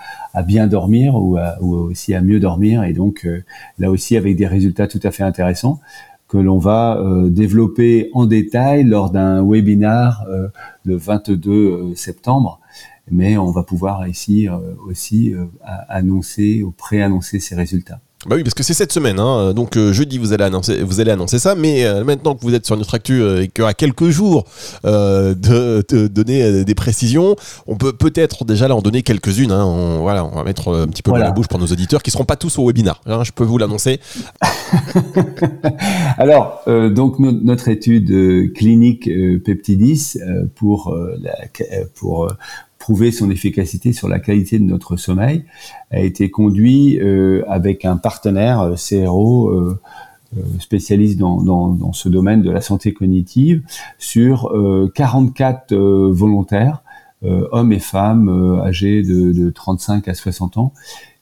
bien 0.44 0.68
dormir 0.68 1.16
ou, 1.16 1.38
aussi 1.62 2.14
à 2.14 2.22
mieux 2.22 2.40
dormir. 2.40 2.84
Et 2.84 2.94
donc 2.94 3.26
euh, 3.26 3.44
là 3.80 3.90
aussi 3.90 4.16
avec 4.18 4.36
des 4.36 4.48
résultats 4.48 4.88
tout 4.88 5.00
à 5.04 5.12
fait 5.12 5.24
intéressants 5.24 5.80
que 6.28 6.38
l'on 6.38 6.60
va 6.60 6.98
développer 7.26 8.10
en 8.14 8.26
détail 8.26 8.86
lors 8.86 9.10
d'un 9.10 9.44
webinar 9.46 10.26
le 10.86 10.96
22 10.96 11.94
septembre. 11.96 12.62
Mais 13.12 13.36
on 13.36 13.52
va 13.52 13.64
pouvoir 13.64 14.08
ici 14.08 14.48
aussi 14.88 15.36
annoncer 15.90 16.64
ou 16.64 16.72
préannoncer 16.72 17.42
ces 17.42 17.54
résultats. 17.54 18.00
Bah 18.28 18.36
oui, 18.36 18.44
parce 18.44 18.54
que 18.54 18.62
c'est 18.62 18.76
cette 18.76 18.92
semaine, 18.92 19.20
hein. 19.20 19.52
donc 19.54 19.76
euh, 19.78 19.92
jeudi 19.92 20.20
vous 20.20 20.32
allez 20.32 20.44
annoncer, 20.44 20.84
vous 20.84 21.00
allez 21.00 21.10
annoncer 21.10 21.40
ça, 21.40 21.56
mais 21.56 21.86
euh, 21.86 22.04
maintenant 22.04 22.36
que 22.36 22.42
vous 22.42 22.54
êtes 22.54 22.68
sur 22.68 22.78
notre 22.78 22.94
actu 22.94 23.20
euh, 23.20 23.42
et 23.42 23.48
qu'il 23.48 23.62
y 23.62 23.64
aura 23.64 23.74
quelques 23.74 24.10
jours 24.10 24.46
de, 24.84 25.34
de, 25.34 26.08
donner 26.08 26.64
des 26.64 26.76
précisions, 26.76 27.36
on 27.66 27.78
peut 27.78 27.94
peut-être 27.94 28.46
déjà 28.46 28.68
là 28.68 28.76
en 28.76 28.82
donner 28.82 29.02
quelques-unes. 29.02 29.52
Hein. 29.52 29.66
On, 29.66 30.02
voilà, 30.02 30.24
on 30.24 30.36
va 30.36 30.44
mettre 30.44 30.72
un 30.72 30.88
petit 30.88 31.02
peu 31.02 31.10
dans 31.10 31.18
la 31.18 31.32
bouche 31.32 31.48
pour 31.48 31.58
nos 31.58 31.66
auditeurs 31.66 32.04
qui 32.04 32.12
seront 32.12 32.26
pas 32.26 32.36
tous 32.36 32.60
au 32.60 32.68
webinaire. 32.68 33.02
Hein, 33.08 33.24
je 33.24 33.32
peux 33.32 33.44
vous 33.44 33.58
l'annoncer. 33.58 34.00
Alors, 36.18 36.62
donc 36.68 37.18
notre 37.18 37.70
étude 37.70 38.54
clinique 38.54 39.10
Peptidis 39.44 40.18
pour 40.56 40.96
la, 41.20 41.34
pour 41.96 42.28
prouver 42.82 43.12
son 43.12 43.30
efficacité 43.30 43.94
sur 43.94 44.10
la 44.10 44.20
qualité 44.20 44.58
de 44.58 44.64
notre 44.64 44.98
sommeil 44.98 45.46
a 45.92 46.00
été 46.00 46.32
conduit 46.32 47.00
euh, 47.00 47.44
avec 47.48 47.86
un 47.86 47.96
partenaire 47.96 48.62
euh, 48.62 48.76
CRO 48.76 49.50
euh, 49.52 49.80
spécialiste 50.60 51.20
dans, 51.20 51.94
ce 51.94 52.10
domaine 52.10 52.42
de 52.42 52.50
la 52.50 52.62
santé 52.62 52.94
cognitive 52.94 53.62
sur 54.00 54.50
44 54.96 55.76
volontaires, 55.76 56.84
hommes 57.22 57.74
et 57.74 57.80
femmes 57.80 58.62
âgés 58.64 59.04
de, 59.04 59.34
de, 59.34 59.50
35 59.50 60.08
à 60.08 60.14
60 60.14 60.56
ans, 60.56 60.72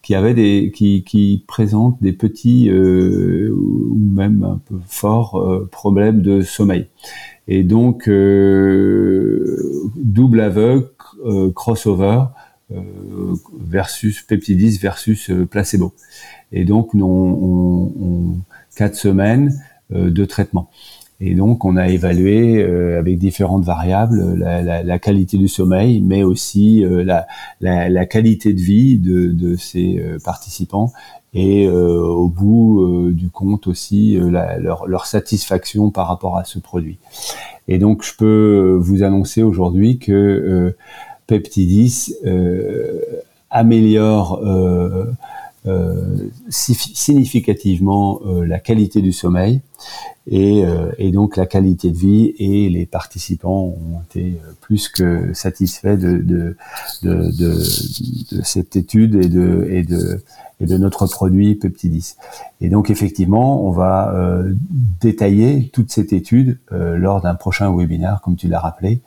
qui 0.02 0.16
avaient 0.16 0.34
des 0.34 0.72
qui, 0.74 1.04
qui 1.04 1.44
présentent 1.48 2.02
des 2.02 2.14
petits 2.14 2.72
ou 2.72 3.96
même 3.96 4.44
un 4.44 4.62
peu 4.66 4.76
forts 4.88 5.68
problèmes 5.72 6.22
de 6.22 6.42
sommeil. 6.42 6.88
Et 7.48 7.64
donc 7.64 8.08
double 9.96 10.42
aveugle 10.42 10.90
euh, 11.26 11.52
crossover 11.52 12.24
euh, 12.72 12.82
versus 13.60 14.22
peptidis 14.22 14.78
versus 14.78 15.30
euh, 15.30 15.46
placebo. 15.46 15.94
Et 16.52 16.64
donc, 16.64 16.94
nous, 16.94 17.06
on, 17.06 17.92
on, 18.02 18.38
quatre 18.76 18.96
semaines 18.96 19.54
de 19.92 20.24
traitement. 20.24 20.70
Et 21.22 21.36
donc, 21.36 21.66
on 21.66 21.76
a 21.76 21.90
évalué 21.90 22.64
avec 22.64 23.18
différentes 23.18 23.66
variables 23.66 24.36
la, 24.36 24.62
la, 24.62 24.84
la, 24.84 25.00
qualité 25.00 25.38
du 25.38 25.50
sommeil, 25.50 26.02
mais 26.02 26.24
aussi 26.24 26.82
la, 26.88 27.28
la, 27.60 28.06
qualité 28.06 28.54
de 28.54 28.62
vie 28.62 28.98
de, 28.98 29.28
de 29.28 29.56
ces 29.56 30.02
participants 30.24 30.94
et 31.34 31.68
au 31.68 32.30
bout 32.30 33.12
du 33.12 33.30
compte 33.30 33.68
aussi 33.68 34.18
leur, 34.18 34.88
leur, 34.88 35.06
satisfaction 35.06 35.92
par 35.92 36.08
rapport 36.08 36.38
à 36.38 36.46
ce 36.46 36.58
produit. 36.58 37.00
Et 37.68 37.80
donc, 37.80 38.04
je 38.04 38.16
peux 38.16 38.78
vous 38.80 39.04
annoncer 39.04 39.44
aujourd'hui 39.44 40.00
que 40.00 40.74
Peptidis 41.30 42.16
euh, 42.26 43.02
améliore 43.52 44.42
euh, 45.68 45.70
euh, 45.70 46.30
significativement 46.50 48.22
la 48.26 48.60
qualité 48.60 49.02
du 49.02 49.12
sommeil 49.12 49.62
et, 50.28 50.64
donc 51.12 51.36
la 51.38 51.46
qualité 51.46 51.92
de 51.92 51.98
vie 51.98 52.34
et 52.38 52.70
les 52.70 52.86
participants 52.86 53.76
ont 53.76 54.02
été 54.10 54.40
plus 54.62 54.88
que 54.90 55.34
satisfaits 55.34 55.98
de, 55.98 56.56
cette 58.44 58.76
étude 58.76 59.16
et 59.16 59.28
de, 59.28 59.68
et 59.70 59.84
de, 59.84 60.24
et 60.62 60.66
de 60.66 60.78
notre 60.78 61.08
produit 61.08 61.56
Peptidis. 61.56 62.16
Et 62.62 62.70
donc 62.70 62.90
effectivement, 62.90 63.66
on 63.66 63.72
va 63.72 64.14
détailler 65.02 65.70
toute 65.74 65.92
cette 65.92 66.14
étude 66.14 66.60
lors 66.72 67.22
d'un 67.22 67.36
prochain 67.36 67.76
webinaire, 67.76 68.22
comme 68.24 68.36
tu 68.36 68.48
l'as 68.48 68.60
rappelé, 68.60 69.02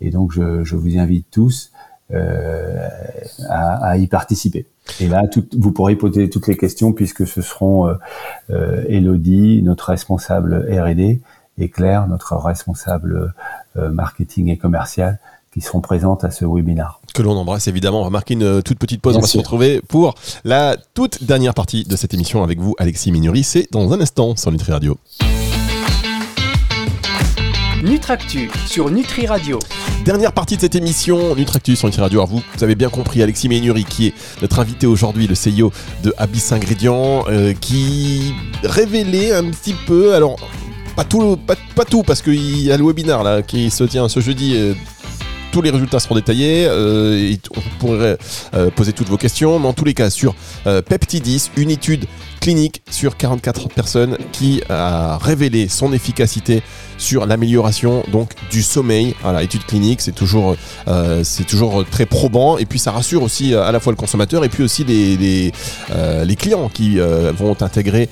et 0.00 0.10
donc, 0.10 0.32
je, 0.32 0.64
je 0.64 0.76
vous 0.76 0.98
invite 0.98 1.26
tous 1.30 1.72
euh, 2.14 2.88
à, 3.48 3.84
à, 3.84 3.96
y 3.96 4.06
participer. 4.06 4.66
Et 5.00 5.08
là, 5.08 5.26
tout, 5.26 5.44
vous 5.58 5.72
pourrez 5.72 5.96
poser 5.96 6.30
toutes 6.30 6.46
les 6.46 6.56
questions 6.56 6.92
puisque 6.92 7.26
ce 7.26 7.42
seront 7.42 7.88
euh, 7.88 7.94
euh 8.50 8.84
Elodie, 8.88 9.60
notre 9.64 9.88
responsable 9.88 10.68
R&D, 10.70 11.20
et 11.58 11.68
Claire, 11.68 12.06
notre 12.06 12.36
responsable 12.36 13.34
euh, 13.76 13.90
marketing 13.90 14.50
et 14.50 14.56
commercial, 14.56 15.18
qui 15.52 15.60
seront 15.60 15.80
présentes 15.80 16.22
à 16.22 16.30
ce 16.30 16.44
webinaire. 16.44 17.00
Que 17.12 17.22
l'on 17.22 17.36
embrasse 17.36 17.66
évidemment. 17.66 18.02
On 18.02 18.04
va 18.04 18.10
marquer 18.10 18.34
une 18.34 18.62
toute 18.62 18.78
petite 18.78 19.00
pause. 19.00 19.16
on 19.16 19.20
va 19.20 19.26
se 19.26 19.38
retrouver 19.38 19.80
pour 19.80 20.14
la 20.44 20.76
toute 20.94 21.24
dernière 21.24 21.54
partie 21.54 21.82
de 21.82 21.96
cette 21.96 22.14
émission 22.14 22.44
avec 22.44 22.60
vous, 22.60 22.76
Alexis 22.78 23.10
Minuri. 23.10 23.42
C'est 23.42 23.66
dans 23.72 23.92
un 23.92 24.00
instant 24.00 24.36
sur 24.36 24.52
Nutri 24.52 24.70
Radio. 24.70 24.96
Nutractu 27.82 28.50
sur 28.66 28.90
Nutri 28.90 29.26
Radio. 29.26 29.58
Dernière 30.06 30.32
partie 30.32 30.54
de 30.54 30.60
cette 30.60 30.76
émission, 30.76 31.34
Nutractu 31.34 31.74
sur 31.74 31.88
Nutri 31.88 32.00
Radio. 32.00 32.20
Alors 32.20 32.28
vous, 32.28 32.40
vous 32.56 32.62
avez 32.62 32.76
bien 32.76 32.90
compris, 32.90 33.24
Alexis 33.24 33.48
Ménuri, 33.48 33.84
qui 33.84 34.06
est 34.06 34.14
notre 34.40 34.60
invité 34.60 34.86
aujourd'hui, 34.86 35.26
le 35.26 35.34
CEO 35.34 35.72
de 36.04 36.14
Abyss 36.16 36.52
Ingrédients, 36.52 37.24
euh, 37.26 37.54
qui 37.60 38.32
révélait 38.62 39.32
un 39.32 39.50
petit 39.50 39.74
peu, 39.88 40.14
alors 40.14 40.36
pas 40.94 41.02
tout, 41.02 41.36
pas, 41.36 41.84
tout 41.84 42.04
parce 42.04 42.22
qu'il 42.22 42.62
y 42.62 42.70
a 42.70 42.76
le 42.76 42.84
webinaire 42.84 43.24
là 43.24 43.42
qui 43.42 43.68
se 43.68 43.82
tient 43.82 44.08
ce 44.08 44.20
jeudi. 44.20 44.52
Euh, 44.54 44.74
tous 45.50 45.60
les 45.60 45.70
résultats 45.70 45.98
seront 45.98 46.14
détaillés. 46.14 46.66
Euh, 46.68 47.34
on 47.56 47.78
pourrait 47.80 48.16
poser 48.76 48.92
toutes 48.92 49.08
vos 49.08 49.16
questions, 49.16 49.58
mais 49.58 49.66
en 49.66 49.72
tous 49.72 49.86
les 49.86 49.94
cas, 49.94 50.10
sur 50.10 50.36
Peptidis, 50.64 51.50
une 51.56 51.70
étude 51.70 52.04
clinique 52.40 52.82
sur 52.90 53.16
44 53.16 53.68
personnes 53.68 54.16
qui 54.32 54.62
a 54.68 55.18
révélé 55.18 55.68
son 55.68 55.92
efficacité 55.92 56.62
sur 56.98 57.26
l'amélioration 57.26 58.02
donc 58.10 58.32
du 58.50 58.62
sommeil. 58.62 59.14
Voilà, 59.22 59.42
étude 59.42 59.64
clinique, 59.64 60.00
c'est 60.00 60.14
toujours, 60.14 60.56
euh, 60.88 61.22
très 61.90 62.06
probant 62.06 62.58
et 62.58 62.66
puis 62.66 62.78
ça 62.78 62.90
rassure 62.90 63.22
aussi 63.22 63.54
euh, 63.54 63.62
à 63.62 63.72
la 63.72 63.80
fois 63.80 63.92
le 63.92 63.96
consommateur 63.96 64.44
et 64.44 64.48
puis 64.48 64.62
aussi 64.62 64.84
les, 64.84 65.16
les, 65.16 65.52
euh, 65.90 66.24
clients 66.36 66.68
qui 66.68 66.98
vont 66.98 67.56
intégrer 67.62 68.10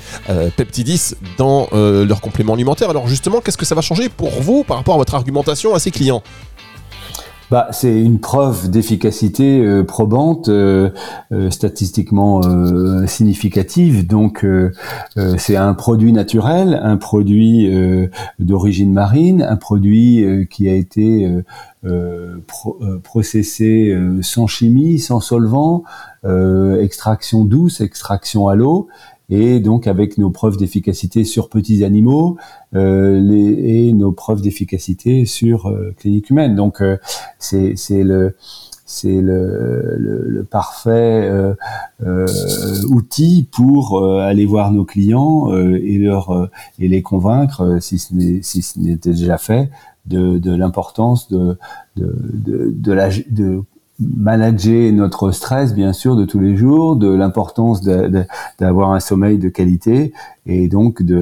Peptidis 0.57 1.13
dans 1.37 1.69
leur 1.73 2.23
complément 2.23 2.55
alimentaire. 2.55 2.89
Alors 2.89 3.07
justement, 3.07 3.41
qu'est-ce 3.41 3.59
que 3.59 3.67
ça 3.67 3.75
va 3.75 3.83
changer 3.83 4.09
pour 4.09 4.41
vous 4.41 4.65
par 4.65 4.79
rapport 4.79 4.95
à 4.95 4.99
votre 4.99 5.15
argumentation 5.15 5.75
à 5.75 5.79
ces 5.79 5.91
clients? 5.91 6.23
Bah, 7.51 7.69
c'est 7.73 8.01
une 8.01 8.21
preuve 8.21 8.71
d'efficacité 8.71 9.61
euh, 9.61 9.85
probante, 9.85 10.49
euh, 10.49 10.91
euh, 11.33 11.51
statistiquement 11.51 12.41
significative. 13.07 14.07
Donc, 14.07 14.47
c'est 15.37 15.57
un 15.57 15.75
produit 15.75 16.13
naturel, 16.13 16.81
un 16.83 16.97
produit 16.97 17.71
d'origine 18.39 18.93
marine, 18.93 19.43
un 19.43 19.57
produit 19.57 20.47
qui 20.51 20.69
a 20.69 20.75
été 20.75 21.29
processé 23.03 23.97
sans 24.23 24.47
chimie, 24.47 24.99
sans 24.99 25.21
solvant, 25.21 25.85
extraction 26.81 27.45
douce, 27.45 27.81
extraction 27.81 28.49
à 28.49 28.55
l'eau 28.55 28.89
et 29.31 29.61
donc 29.61 29.87
avec 29.87 30.19
nos 30.19 30.31
preuves 30.31 30.57
d'efficacité 30.57 31.25
sur 31.25 31.49
petits 31.49 31.85
animaux 31.85 32.37
euh, 32.75 33.19
les, 33.21 33.89
et 33.89 33.93
nos 33.93 34.13
preuves 34.13 34.43
d'efficacité 34.43 35.25
sur 35.25 35.67
euh, 35.67 35.95
clinique 35.97 36.31
humaine. 36.31 36.55
Donc 36.55 36.81
euh, 36.83 36.99
c'est 37.39 37.75
le 37.91 38.37
c'est 38.87 39.21
le, 39.21 39.97
le, 39.97 40.25
le, 40.29 40.45
parfait 40.45 41.23
euh, 41.25 41.55
euh, 42.07 42.27
outil 42.91 43.49
pour 43.51 44.05
aller 44.05 44.45
voir 44.45 44.73
nos 44.73 44.85
clients 44.85 45.51
et 45.57 45.97
leur 45.99 46.51
et 46.79 46.89
les 46.89 47.01
convaincre 47.03 47.79
si 47.81 47.99
ce 47.99 48.15
n'est 48.15 48.43
si 48.43 48.61
ce 48.63 48.79
n'était 48.79 49.11
déjà 49.11 49.39
fait 49.39 49.71
de, 50.07 50.39
de 50.39 50.55
l'importance 50.55 51.31
de 51.31 51.57
de, 51.97 52.15
de, 52.35 52.73
de 52.77 52.93
la 52.93 53.09
de 53.31 53.65
manager 54.01 54.93
notre 54.93 55.31
stress, 55.31 55.75
bien 55.75 55.93
sûr, 55.93 56.17
de 56.17 56.25
tous 56.25 56.41
les 56.41 56.57
jours, 56.57 56.97
de 56.97 57.09
l'importance 57.09 57.83
d'avoir 58.59 58.93
un 58.93 59.01
sommeil 59.01 59.39
de 59.39 59.49
qualité 59.49 60.13
et 60.47 60.69
donc 60.69 61.03
de 61.03 61.17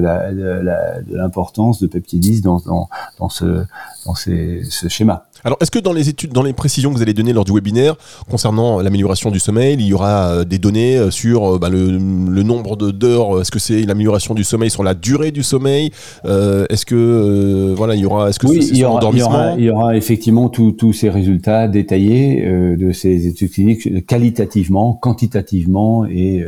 l'importance 1.11 1.79
de, 1.79 1.87
de, 1.87 1.91
de 1.91 1.93
Peptidis 1.93 2.41
dans, 2.41 2.59
dans, 2.59 2.89
dans, 3.19 3.29
ce, 3.29 3.63
dans 4.05 4.15
ces, 4.15 4.63
ce 4.69 4.87
schéma. 4.87 5.25
Alors, 5.45 5.57
est-ce 5.59 5.71
que 5.71 5.79
dans 5.79 5.91
les 5.91 6.07
études, 6.07 6.31
dans 6.31 6.43
les 6.43 6.53
précisions 6.53 6.91
que 6.91 6.95
vous 6.95 7.01
allez 7.01 7.13
donner 7.13 7.33
lors 7.33 7.43
du 7.43 7.51
webinaire 7.51 7.95
concernant 8.29 8.79
l'amélioration 8.79 9.29
du 9.29 9.39
sommeil, 9.39 9.73
il 9.73 9.85
y 9.85 9.93
aura 9.93 10.29
euh, 10.29 10.43
des 10.45 10.57
données 10.57 10.97
euh, 10.97 11.11
sur 11.11 11.55
euh, 11.55 11.59
bah, 11.59 11.67
le, 11.69 11.91
le, 11.91 12.43
nombre 12.43 12.77
d'heures 12.77 13.41
Est-ce 13.41 13.51
que 13.51 13.59
c'est 13.59 13.81
l'amélioration 13.83 14.35
du 14.35 14.45
sommeil 14.45 14.69
sur 14.69 14.83
la 14.83 14.93
durée 14.93 15.31
du 15.31 15.43
sommeil 15.43 15.91
Est-ce 16.23 16.85
que 16.85 17.73
voilà, 17.75 17.95
il 17.95 18.01
y 18.01 18.05
aura, 18.05 18.29
est-ce 18.29 18.39
que 18.39 18.47
oui, 18.47 18.59
il 18.71 18.77
y, 18.77 18.85
aura, 18.85 19.01
il, 19.11 19.17
y 19.17 19.21
aura, 19.21 19.55
il 19.57 19.63
y 19.65 19.69
aura 19.69 19.97
effectivement 19.97 20.47
tous 20.47 20.93
ces 20.93 21.09
résultats 21.09 21.67
détaillés 21.67 22.45
de 22.77 22.91
ces 22.93 23.27
études 23.27 23.51
cliniques 23.51 24.05
qualitativement, 24.05 24.93
quantitativement 24.93 26.05
et, 26.05 26.43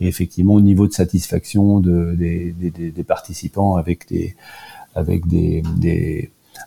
et, 0.00 0.08
effectivement 0.08 0.54
au 0.54 0.60
niveau 0.60 0.86
de 0.86 0.92
satisfaction 0.92 1.80
de, 1.80 2.14
des, 2.14 3.04
participants 3.04 3.76
avec 3.76 4.08
des 4.08 4.34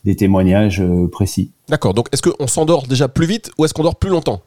des 0.04 0.16
témoignages 0.16 0.82
euh, 0.82 1.08
précis. 1.08 1.52
D'accord, 1.68 1.94
donc 1.94 2.08
est-ce 2.12 2.22
qu'on 2.22 2.48
s'endort 2.48 2.88
déjà 2.88 3.08
plus 3.08 3.26
vite 3.26 3.52
ou 3.58 3.66
est-ce 3.66 3.74
qu'on 3.74 3.84
dort 3.84 3.96
plus 3.96 4.10
longtemps? 4.10 4.42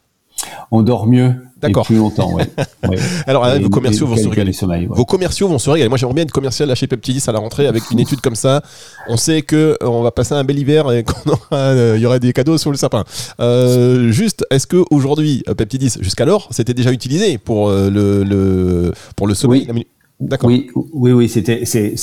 On 0.71 0.83
dort 0.83 1.07
mieux 1.07 1.35
D'accord. 1.63 1.87
Plus 1.87 1.97
longtemps, 1.97 2.33
ouais. 2.35 2.45
Alors, 3.27 3.47
vos 3.61 3.71
commerciaux 3.71 4.07
vont 4.07 4.17
se 4.17 4.27
régaler. 4.27 4.53
Vos 4.89 5.05
commerciaux 5.05 5.47
vont 5.47 5.59
se 5.59 5.71
régaler. 5.71 5.89
Moi, 5.89 5.97
j'aimerais 5.97 6.15
bien 6.15 6.25
être 6.25 6.33
commercial 6.33 6.69
là 6.69 6.75
chez 6.75 6.89
Peptidis 6.89 7.23
à 7.29 7.33
la 7.33 7.39
rentrée 7.39 7.69
avec 7.69 7.85
une 7.93 8.01
étude 8.01 8.21
comme 8.21 8.35
ça. 8.35 8.63
On 9.09 9.17
sait 9.17 9.43
que 9.43 9.79
euh, 9.81 9.87
on 9.87 10.03
va 10.03 10.11
passer 10.11 10.35
un 10.35 10.43
bel 10.43 10.59
hiver 10.59 10.91
et 10.91 11.05
qu'il 11.25 11.33
euh, 11.53 11.99
y 11.99 12.05
aura 12.05 12.19
des 12.19 12.33
cadeaux 12.33 12.59
sur 12.59 12.73
le 12.73 12.77
sapin. 12.77 13.05
Euh, 13.39 14.11
juste, 14.11 14.45
est-ce 14.51 14.67
que 14.67 14.83
aujourd'hui, 14.91 15.45
Peptidis, 15.57 15.99
jusqu'alors, 16.01 16.49
c'était 16.51 16.75
déjà 16.75 16.91
utilisé 16.91 17.39
pour 17.39 17.71
le, 17.71 18.25
le 18.25 18.93
pour 19.15 19.29
le 19.29 19.35
sommeil 19.35 19.69
Oui. 19.73 19.87
D'accord. 20.19 20.49
Oui, 20.49 20.69
oui, 20.75 21.13
oui. 21.13 21.29
C'était 21.29 21.65
c'est 21.65 21.97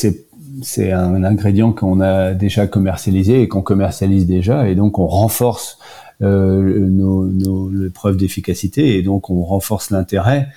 c'est 0.61 0.91
un 0.91 1.23
ingrédient 1.23 1.71
qu'on 1.71 2.01
a 2.01 2.33
déjà 2.33 2.67
commercialisé 2.67 3.41
et 3.41 3.47
qu'on 3.47 3.61
commercialise 3.61 4.25
déjà, 4.25 4.67
et 4.67 4.75
donc 4.75 4.99
on 4.99 5.07
renforce 5.07 5.77
euh, 6.21 6.87
nos, 6.89 7.25
nos 7.25 7.89
preuves 7.89 8.17
d'efficacité 8.17 8.97
et 8.97 9.01
donc 9.01 9.29
on 9.29 9.41
renforce 9.43 9.89
l'intérêt 9.89 10.49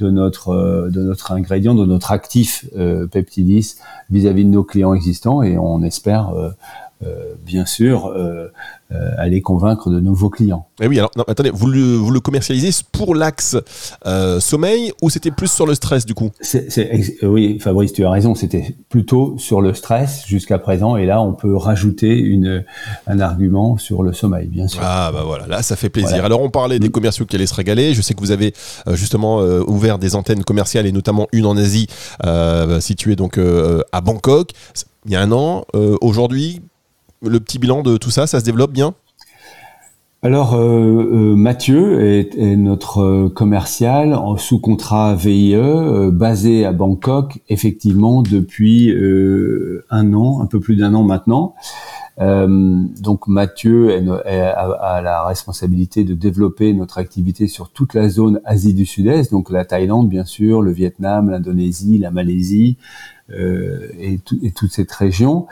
de 0.00 0.10
notre 0.10 0.48
euh, 0.48 0.88
de 0.88 1.02
notre 1.02 1.32
ingrédient, 1.32 1.74
de 1.74 1.84
notre 1.84 2.10
actif 2.10 2.64
euh, 2.76 3.06
Peptidis 3.06 3.76
vis-à-vis 4.10 4.44
de 4.44 4.50
nos 4.50 4.64
clients 4.64 4.94
existants 4.94 5.42
et 5.42 5.58
on 5.58 5.82
espère 5.82 6.30
euh, 6.30 6.50
euh, 7.02 7.32
bien 7.46 7.64
sûr 7.64 8.08
euh, 8.08 8.52
euh, 8.92 9.10
aller 9.16 9.40
convaincre 9.40 9.88
de 9.88 10.00
nouveaux 10.00 10.28
clients. 10.28 10.66
Et 10.80 10.84
eh 10.84 10.86
oui, 10.86 10.98
alors 10.98 11.10
attendez, 11.28 11.48
vous 11.48 11.66
le, 11.66 11.94
vous 11.94 12.10
le 12.10 12.20
commercialisez 12.20 12.84
pour 12.92 13.14
l'axe 13.14 13.56
sommeil 14.38 14.92
ou 15.00 15.08
c'était 15.08 15.30
plus 15.30 15.50
sur 15.50 15.66
le 15.66 15.74
stress 15.74 16.04
du 16.04 16.12
coup? 16.12 16.30
Oui, 17.22 17.58
Fabrice, 17.58 17.94
tu 17.94 18.04
as 18.04 18.10
raison, 18.10 18.34
c'était 18.34 18.76
plutôt 18.90 19.34
sur 19.38 19.62
le 19.62 19.72
stress 19.72 20.26
jusqu'à 20.26 20.58
présent 20.58 20.96
et 20.96 21.06
là 21.06 21.22
on 21.22 21.32
peut 21.32 21.56
rajouter 21.56 22.18
une, 22.18 22.64
un 23.06 23.20
argument 23.20 23.78
sur 23.78 24.02
le 24.02 24.12
sommeil, 24.12 24.48
bien 24.48 24.68
sûr. 24.68 24.82
Ah 24.84 25.10
bah 25.10 25.22
voilà, 25.24 25.46
là 25.46 25.62
ça 25.62 25.76
fait 25.76 25.88
plaisir. 25.88 26.22
Alors 26.22 26.42
on 26.42 26.50
parlait 26.50 26.78
des 26.78 26.88
mm. 26.88 26.92
commerciaux 26.92 27.24
qui 27.24 27.34
allaient 27.34 27.46
se 27.46 27.54
régaler, 27.54 27.94
je 27.94 28.02
sais 28.02 28.12
que 28.12 28.20
vous 28.20 28.32
avez 28.32 28.52
justement 28.88 29.38
ouvert 29.38 29.98
des 29.98 30.16
antennes 30.16 30.44
commerciales 30.44 30.84
et 30.84 30.92
notamment 30.92 31.28
une 31.32 31.46
en 31.46 31.56
Asie 31.56 31.86
située 32.80 33.16
donc 33.16 33.40
à 33.92 34.00
Bangkok 34.02 34.50
il 35.06 35.12
y 35.12 35.16
a 35.16 35.22
un 35.22 35.32
an. 35.32 35.64
Aujourd'hui, 36.00 36.60
le 37.22 37.40
petit 37.40 37.58
bilan 37.58 37.82
de 37.82 37.96
tout 37.96 38.10
ça, 38.10 38.26
ça 38.26 38.40
se 38.40 38.44
développe 38.44 38.72
bien? 38.72 38.94
Alors 40.22 40.54
euh, 40.54 40.60
euh, 40.60 41.34
Mathieu 41.34 42.04
est, 42.04 42.36
notre 42.56 43.00
euh, 43.00 43.28
commercial 43.30 44.12
en 44.12 44.36
sous 44.36 44.60
contrat 44.60 45.14
VIE 45.14 45.56
basé 46.12 46.66
à 46.66 46.72
Bangkok 46.72 47.40
effectivement 47.48 48.20
depuis 48.20 48.94
un 49.88 50.12
an, 50.12 50.42
un 50.42 50.46
peu 50.46 50.60
plus 50.60 50.76
d'un 50.76 50.92
an 50.92 51.04
maintenant. 51.04 51.54
Donc 52.20 53.28
Mathieu 53.28 53.96
a, 54.26 55.00
la 55.00 55.24
responsabilité 55.24 56.04
de 56.04 56.14
développer 56.14 56.74
notre 56.74 56.98
activité 56.98 57.48
sur 57.48 57.70
toute 57.70 57.94
la 57.94 58.08
zone 58.10 58.40
Asie 58.44 58.74
du 58.74 58.84
Sud-Est, 58.84 59.30
donc 59.30 59.50
la 59.50 59.64
Thaïlande 59.64 60.08
bien 60.08 60.24
sûr, 60.24 60.60
le 60.60 60.70
Vietnam, 60.70 61.30
l'Indonésie, 61.30 61.98
la 61.98 62.10
Malaisie, 62.10 62.76
euh, 63.32 63.88
et, 63.98 64.18
toute 64.18 64.72
cette 64.72 64.90
région. 64.90 65.46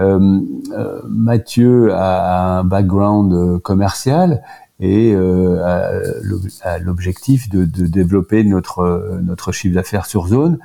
Euh, 0.00 0.40
euh, 0.72 1.00
Mathieu 1.08 1.92
a 1.92 2.58
un 2.60 2.64
background 2.64 3.60
commercial 3.60 4.42
et 4.80 5.14
a 5.14 6.78
l'objectif 6.80 7.48
de, 7.48 7.64
développer 7.64 8.44
notre 8.44 9.52
chiffre 9.52 9.74
d'affaires 9.74 10.06
sur 10.06 10.28
zone. 10.28 10.58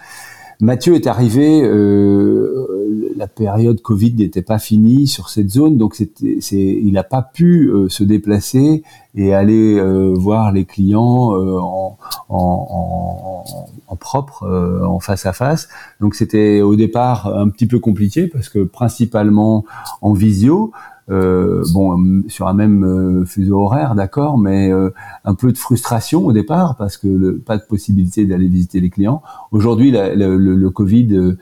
Mathieu 0.62 0.96
est 0.96 1.08
arrivé, 1.08 1.62
euh, 1.64 3.14
la 3.16 3.28
période 3.28 3.82
Covid 3.82 4.14
n'était 4.16 4.42
pas 4.42 4.60
finie 4.60 5.08
sur 5.08 5.30
cette 5.30 5.50
zone, 5.50 5.78
donc 5.78 5.96
c'est, 5.96 6.10
il 6.52 6.92
n'a 6.92 7.06
pas 7.06 7.22
pu 7.22 7.68
euh, 7.70 7.88
se 7.88 8.04
déplacer 8.04 8.84
et 9.16 9.34
aller 9.34 9.80
euh, 9.80 10.14
voir 10.14 10.52
les 10.52 10.66
clients 10.66 11.32
en, 11.32 11.98
en, 12.28 13.44
en, 13.88 13.96
propre, 13.96 14.46
en 14.86 15.00
face 15.00 15.26
à 15.26 15.32
face. 15.32 15.70
Donc 16.02 16.14
c'était 16.14 16.60
au 16.60 16.76
départ 16.76 17.34
un 17.34 17.48
petit 17.48 17.66
peu 17.66 17.80
compliqué 17.80 18.28
parce 18.28 18.50
que 18.50 18.60
principalement 18.60 19.64
en 20.02 20.12
visio. 20.12 20.72
Euh, 21.10 21.64
bon, 21.74 22.24
sur 22.28 22.48
un 22.48 22.54
même 22.54 22.84
euh, 22.84 23.26
fuseau 23.26 23.64
horaire, 23.64 23.96
d'accord, 23.96 24.38
mais 24.38 24.72
euh, 24.72 24.92
un 25.26 25.34
peu 25.34 25.52
de 25.52 25.58
frustration 25.58 26.26
au 26.26 26.32
départ 26.32 26.76
parce 26.76 26.98
que 26.98 27.08
le, 27.08 27.40
pas 27.40 27.58
de 27.58 27.64
possibilité 27.64 28.26
d'aller 28.26 28.48
visiter 28.48 28.80
les 28.80 28.92
clients. 28.92 29.24
Aujourd'hui, 29.52 29.92
le, 29.92 30.38
le, 30.38 30.70
Covid 30.70 31.36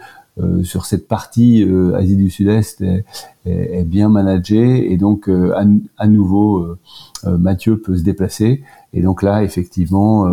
sur 0.63 0.85
cette 0.85 1.07
partie 1.07 1.67
Asie 1.95 2.15
du 2.15 2.29
Sud-Est 2.29 2.81
est, 2.81 3.03
est, 3.47 3.83
bien 3.83 4.09
managé 4.09 4.91
et 4.91 4.97
donc 4.97 5.29
à, 5.29 5.63
à, 5.97 6.07
nouveau 6.07 6.65
Mathieu 7.25 7.79
peut 7.79 7.97
se 7.97 8.03
déplacer 8.03 8.63
et 8.93 9.01
donc 9.01 9.23
là 9.23 9.43
effectivement 9.43 10.27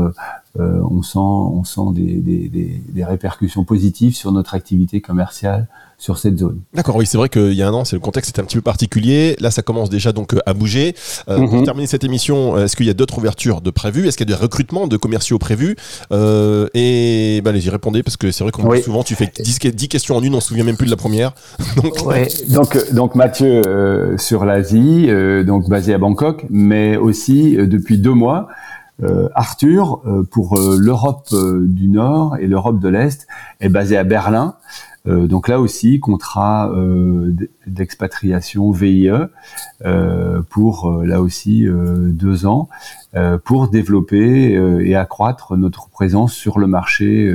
on 0.58 1.02
sent 1.02 1.18
on 1.18 1.64
sent 1.64 1.92
des, 1.94 2.16
des, 2.20 2.48
des, 2.48 2.82
des 2.88 3.04
répercussions 3.04 3.64
positives 3.64 4.14
sur 4.14 4.32
notre 4.32 4.54
activité 4.54 5.00
commerciale 5.00 5.68
sur 5.98 6.18
cette 6.18 6.38
zone. 6.38 6.60
D'accord, 6.74 6.96
oui, 6.96 7.06
c'est 7.06 7.16
vrai 7.16 7.28
qu'il 7.28 7.52
y 7.54 7.62
a 7.62 7.68
un 7.68 7.72
an, 7.72 7.84
c'est 7.84 7.96
le 7.96 8.00
contexte 8.00 8.30
était 8.30 8.40
un 8.40 8.44
petit 8.44 8.56
peu 8.56 8.62
particulier. 8.62 9.36
Là, 9.40 9.50
ça 9.50 9.62
commence 9.62 9.90
déjà 9.90 10.12
donc 10.12 10.34
euh, 10.34 10.40
à 10.44 10.52
bouger. 10.52 10.94
Euh, 11.28 11.38
Pour 11.38 11.54
mhm. 11.54 11.64
terminer 11.64 11.86
cette 11.86 12.04
émission, 12.04 12.56
euh, 12.56 12.64
est-ce 12.64 12.76
qu'il 12.76 12.86
y 12.86 12.90
a 12.90 12.94
d'autres 12.94 13.18
ouvertures 13.18 13.60
de 13.60 13.70
prévues? 13.70 14.06
Est-ce 14.06 14.16
qu'il 14.16 14.28
y 14.28 14.32
a 14.32 14.36
des 14.36 14.42
recrutements 14.42 14.86
de 14.86 14.96
commerciaux 14.96 15.38
prévus? 15.38 15.76
Euh, 16.12 16.68
Et 16.74 17.40
bah, 17.42 17.50
allez-y, 17.50 17.70
répondez 17.70 18.02
parce 18.02 18.16
que 18.16 18.30
c'est 18.32 18.44
vrai 18.44 18.50
qu'on 18.50 18.74
souvent 18.82 19.02
tu 19.02 19.14
fais 19.14 19.30
10, 19.34 19.58
10, 19.60 19.88
questions 19.88 20.16
en 20.16 20.22
une, 20.22 20.34
on 20.34 20.40
se 20.40 20.48
souvient 20.48 20.64
même 20.64 20.76
plus 20.76 20.86
de 20.86 20.90
la 20.90 20.96
première. 20.96 21.32
donc, 21.82 22.06
ouais. 22.06 22.28
donc, 22.48 22.92
donc 22.92 23.03
Mathieu 23.14 23.62
euh, 23.66 24.16
sur 24.18 24.44
l'Asie, 24.44 25.08
donc 25.44 25.68
basé 25.68 25.92
à 25.94 25.98
Bangkok, 25.98 26.46
mais 26.50 26.96
aussi 26.96 27.56
depuis 27.56 27.98
deux 27.98 28.14
mois. 28.14 28.48
Arthur 29.34 30.02
pour 30.30 30.56
l'Europe 30.78 31.28
du 31.32 31.88
Nord 31.88 32.36
et 32.38 32.46
l'Europe 32.46 32.78
de 32.78 32.88
l'Est 32.88 33.26
est 33.60 33.68
basé 33.68 33.96
à 33.96 34.04
Berlin. 34.04 34.54
Euh, 35.06 35.26
donc 35.26 35.48
là 35.48 35.60
aussi, 35.60 36.00
contrat 36.00 36.70
euh, 36.70 37.34
d'expatriation 37.66 38.70
VIE 38.70 39.10
euh, 39.84 40.42
pour 40.48 41.02
là 41.04 41.20
aussi 41.20 41.66
deux 41.66 42.46
ans 42.46 42.68
pour 43.44 43.68
développer 43.68 44.58
et 44.80 44.96
accroître 44.96 45.56
notre 45.56 45.88
présence 45.88 46.32
sur 46.32 46.58
le 46.58 46.66
marché 46.66 47.32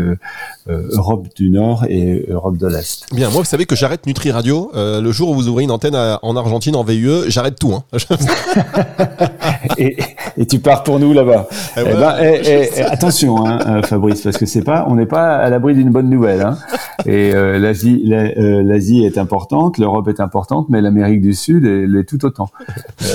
Europe 0.68 1.28
du 1.36 1.50
Nord 1.50 1.86
et 1.88 2.26
Europe 2.30 2.58
de 2.58 2.68
l'Est. 2.68 3.06
Bien, 3.14 3.30
moi 3.30 3.40
vous 3.40 3.46
savez 3.46 3.66
que 3.66 3.76
j'arrête 3.76 4.06
Nutri 4.06 4.32
Radio 4.32 4.72
le 4.74 5.12
jour 5.12 5.30
où 5.30 5.36
vous 5.36 5.48
ouvrez 5.48 5.64
une 5.64 5.72
antenne 5.72 5.96
en 5.96 6.36
Argentine 6.36 6.76
en 6.76 6.84
VIE, 6.84 7.30
j'arrête 7.30 7.58
tout. 7.58 7.74
Hein. 7.74 7.84
et, 9.78 9.98
et, 10.38 10.46
tu 10.46 10.60
pars 10.60 10.84
pour 10.84 11.00
nous 11.00 11.14
là-bas. 11.14 11.48
Eh 11.78 11.84
ben, 11.84 12.16
eh, 12.22 12.70
eh, 12.76 12.82
attention, 12.82 13.46
hein, 13.46 13.82
Fabrice, 13.84 14.22
parce 14.22 14.38
que 14.38 14.46
c'est 14.46 14.64
pas, 14.64 14.86
on 14.88 14.96
n'est 14.96 15.06
pas 15.06 15.38
à 15.38 15.50
l'abri 15.50 15.76
d'une 15.76 15.92
bonne 15.92 16.10
nouvelle. 16.10 16.42
Hein. 16.42 16.58
Et 17.06 17.32
l'Asie, 17.34 18.04
euh, 18.12 18.62
l'Asie 18.64 19.06
est 19.06 19.18
importante, 19.18 19.78
l'Europe 19.78 20.08
est 20.08 20.20
importante, 20.20 20.68
mais 20.70 20.82
l'Amérique 20.82 21.22
du 21.22 21.34
Sud 21.34 21.64
l'est 21.64 22.04
tout 22.04 22.26
autant. 22.26 22.50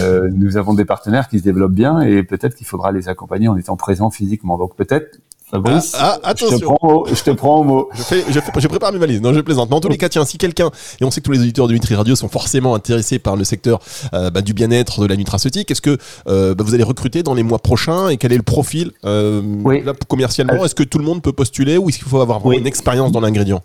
Euh, 0.01 0.29
nous 0.33 0.57
avons 0.57 0.75
des 0.75 0.85
partenaires 0.85 1.29
qui 1.29 1.39
se 1.39 1.45
développent 1.45 1.75
bien 1.75 2.01
et 2.01 2.23
peut-être 2.23 2.54
qu'il 2.55 2.67
faudra 2.67 2.93
les 2.93 3.09
accompagner 3.09 3.49
en 3.49 3.57
étant 3.57 3.77
présents 3.77 4.11
physiquement. 4.11 4.59
Donc 4.59 4.77
peut-être 4.77 5.19
Fabrice, 5.51 5.95
ah, 5.99 6.19
ah, 6.23 6.33
je, 6.35 6.47
te 6.47 6.65
prends 6.65 6.79
au, 6.83 7.07
je 7.07 7.23
te 7.23 7.31
prends 7.31 7.61
au 7.61 7.65
mot. 7.65 7.89
Je, 7.95 8.03
fais, 8.03 8.25
je, 8.31 8.41
je, 8.59 8.67
prépare 8.67 8.93
mes 8.93 8.99
valises. 8.99 9.21
Non, 9.21 9.35
je 9.35 9.41
plaisante. 9.41 9.69
Mais 9.69 9.77
en 9.77 9.81
tous 9.81 9.91
les 9.91 9.99
cas, 9.99 10.09
tiens, 10.09 10.25
si 10.25 10.39
quelqu'un, 10.39 10.71
et 11.01 11.05
on 11.05 11.11
sait 11.11 11.21
que 11.21 11.27
tous 11.27 11.33
les 11.33 11.41
auditeurs 11.41 11.69
de 11.69 11.75
Nutri 11.75 11.95
Radio 11.95 12.17
sont 12.17 12.31
forcément 12.31 12.75
intéressés 12.75 13.19
par 13.19 13.37
le 13.37 13.45
secteur 13.45 13.79
euh, 14.15 14.31
bah, 14.31 14.41
du 14.41 14.55
bien-être, 14.55 15.03
de 15.03 15.07
la 15.07 15.17
nutraceutique, 15.17 15.71
est-ce 15.71 15.83
que 15.83 15.99
euh, 16.29 16.55
bah, 16.55 16.65
vous 16.65 16.75
allez 16.75 16.83
recruter 16.83 17.23
dans 17.23 17.35
les 17.35 17.43
mois 17.43 17.59
prochains 17.59 18.09
et 18.09 18.17
quel 18.17 18.33
est 18.33 18.39
le 18.39 18.43
profil 18.43 18.93
euh, 19.05 19.43
là, 19.85 19.93
commercialement? 20.09 20.65
Est-ce 20.65 20.75
que 20.75 20.83
tout 20.83 20.99
le 20.99 21.05
monde 21.05 21.21
peut 21.21 21.33
postuler 21.33 21.77
ou 21.77 21.91
est-ce 21.91 21.99
qu'il 21.99 22.09
faut 22.09 22.23
avoir 22.23 22.51
une 22.51 22.67
expérience 22.67 23.13
dans 23.13 23.21
l'ingrédient? 23.21 23.63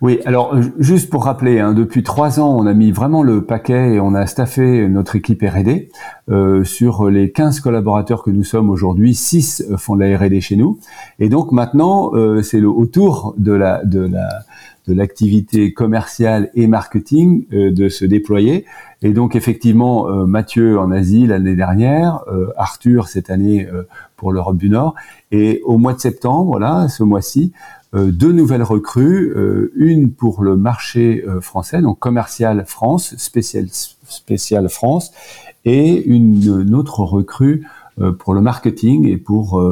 Oui, 0.00 0.20
alors 0.24 0.54
euh, 0.54 0.62
juste 0.78 1.10
pour 1.10 1.24
rappeler, 1.24 1.60
hein, 1.60 1.72
depuis 1.72 2.02
trois 2.02 2.40
ans, 2.40 2.56
on 2.56 2.66
a 2.66 2.74
mis 2.74 2.90
vraiment 2.90 3.22
le 3.22 3.44
paquet 3.44 3.94
et 3.94 4.00
on 4.00 4.14
a 4.14 4.26
staffé 4.26 4.88
notre 4.88 5.16
équipe 5.16 5.42
R&D. 5.42 5.90
Euh, 6.30 6.64
sur 6.64 7.10
les 7.10 7.32
15 7.32 7.60
collaborateurs 7.60 8.22
que 8.22 8.30
nous 8.30 8.44
sommes 8.44 8.70
aujourd'hui, 8.70 9.14
6 9.14 9.74
font 9.76 9.94
de 9.94 10.04
la 10.04 10.16
R&D 10.16 10.40
chez 10.40 10.56
nous. 10.56 10.78
Et 11.18 11.28
donc 11.28 11.52
maintenant, 11.52 12.12
euh, 12.14 12.42
c'est 12.42 12.60
le 12.60 12.68
autour 12.68 13.34
de 13.36 13.52
la 13.52 13.84
de 13.84 14.00
la 14.00 14.28
de 14.86 14.92
l'activité 14.92 15.72
commerciale 15.72 16.50
et 16.54 16.66
marketing 16.66 17.46
euh, 17.52 17.70
de 17.72 17.88
se 17.88 18.04
déployer. 18.04 18.64
Et 19.02 19.12
donc 19.12 19.36
effectivement, 19.36 20.06
Mathieu 20.26 20.78
en 20.78 20.90
Asie 20.90 21.26
l'année 21.26 21.56
dernière, 21.56 22.20
Arthur 22.56 23.08
cette 23.08 23.28
année 23.28 23.68
pour 24.16 24.32
l'Europe 24.32 24.56
du 24.56 24.70
Nord, 24.70 24.94
et 25.30 25.60
au 25.66 25.76
mois 25.76 25.92
de 25.92 26.00
septembre, 26.00 26.58
là, 26.58 26.88
ce 26.88 27.02
mois-ci, 27.02 27.52
euh, 27.52 27.83
deux 27.94 28.32
nouvelles 28.32 28.62
recrues, 28.62 29.32
euh, 29.36 29.72
une 29.76 30.12
pour 30.12 30.42
le 30.42 30.56
marché 30.56 31.24
euh, 31.26 31.40
français, 31.40 31.80
donc 31.80 31.98
commercial 31.98 32.64
France, 32.66 33.16
spécial, 33.16 33.66
spécial 33.70 34.68
France, 34.68 35.12
et 35.64 36.04
une, 36.04 36.74
autre 36.74 37.00
recrue 37.00 37.66
pour 38.18 38.34
le 38.34 38.40
marketing 38.40 39.08
et 39.08 39.16
pour 39.16 39.62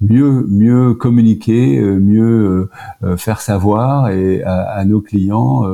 mieux 0.00 0.46
mieux 0.48 0.94
communiquer, 0.94 1.80
mieux 1.80 2.70
faire 3.16 3.40
savoir 3.40 4.08
et 4.08 4.42
à, 4.44 4.82
nos 4.86 5.00
clients 5.00 5.64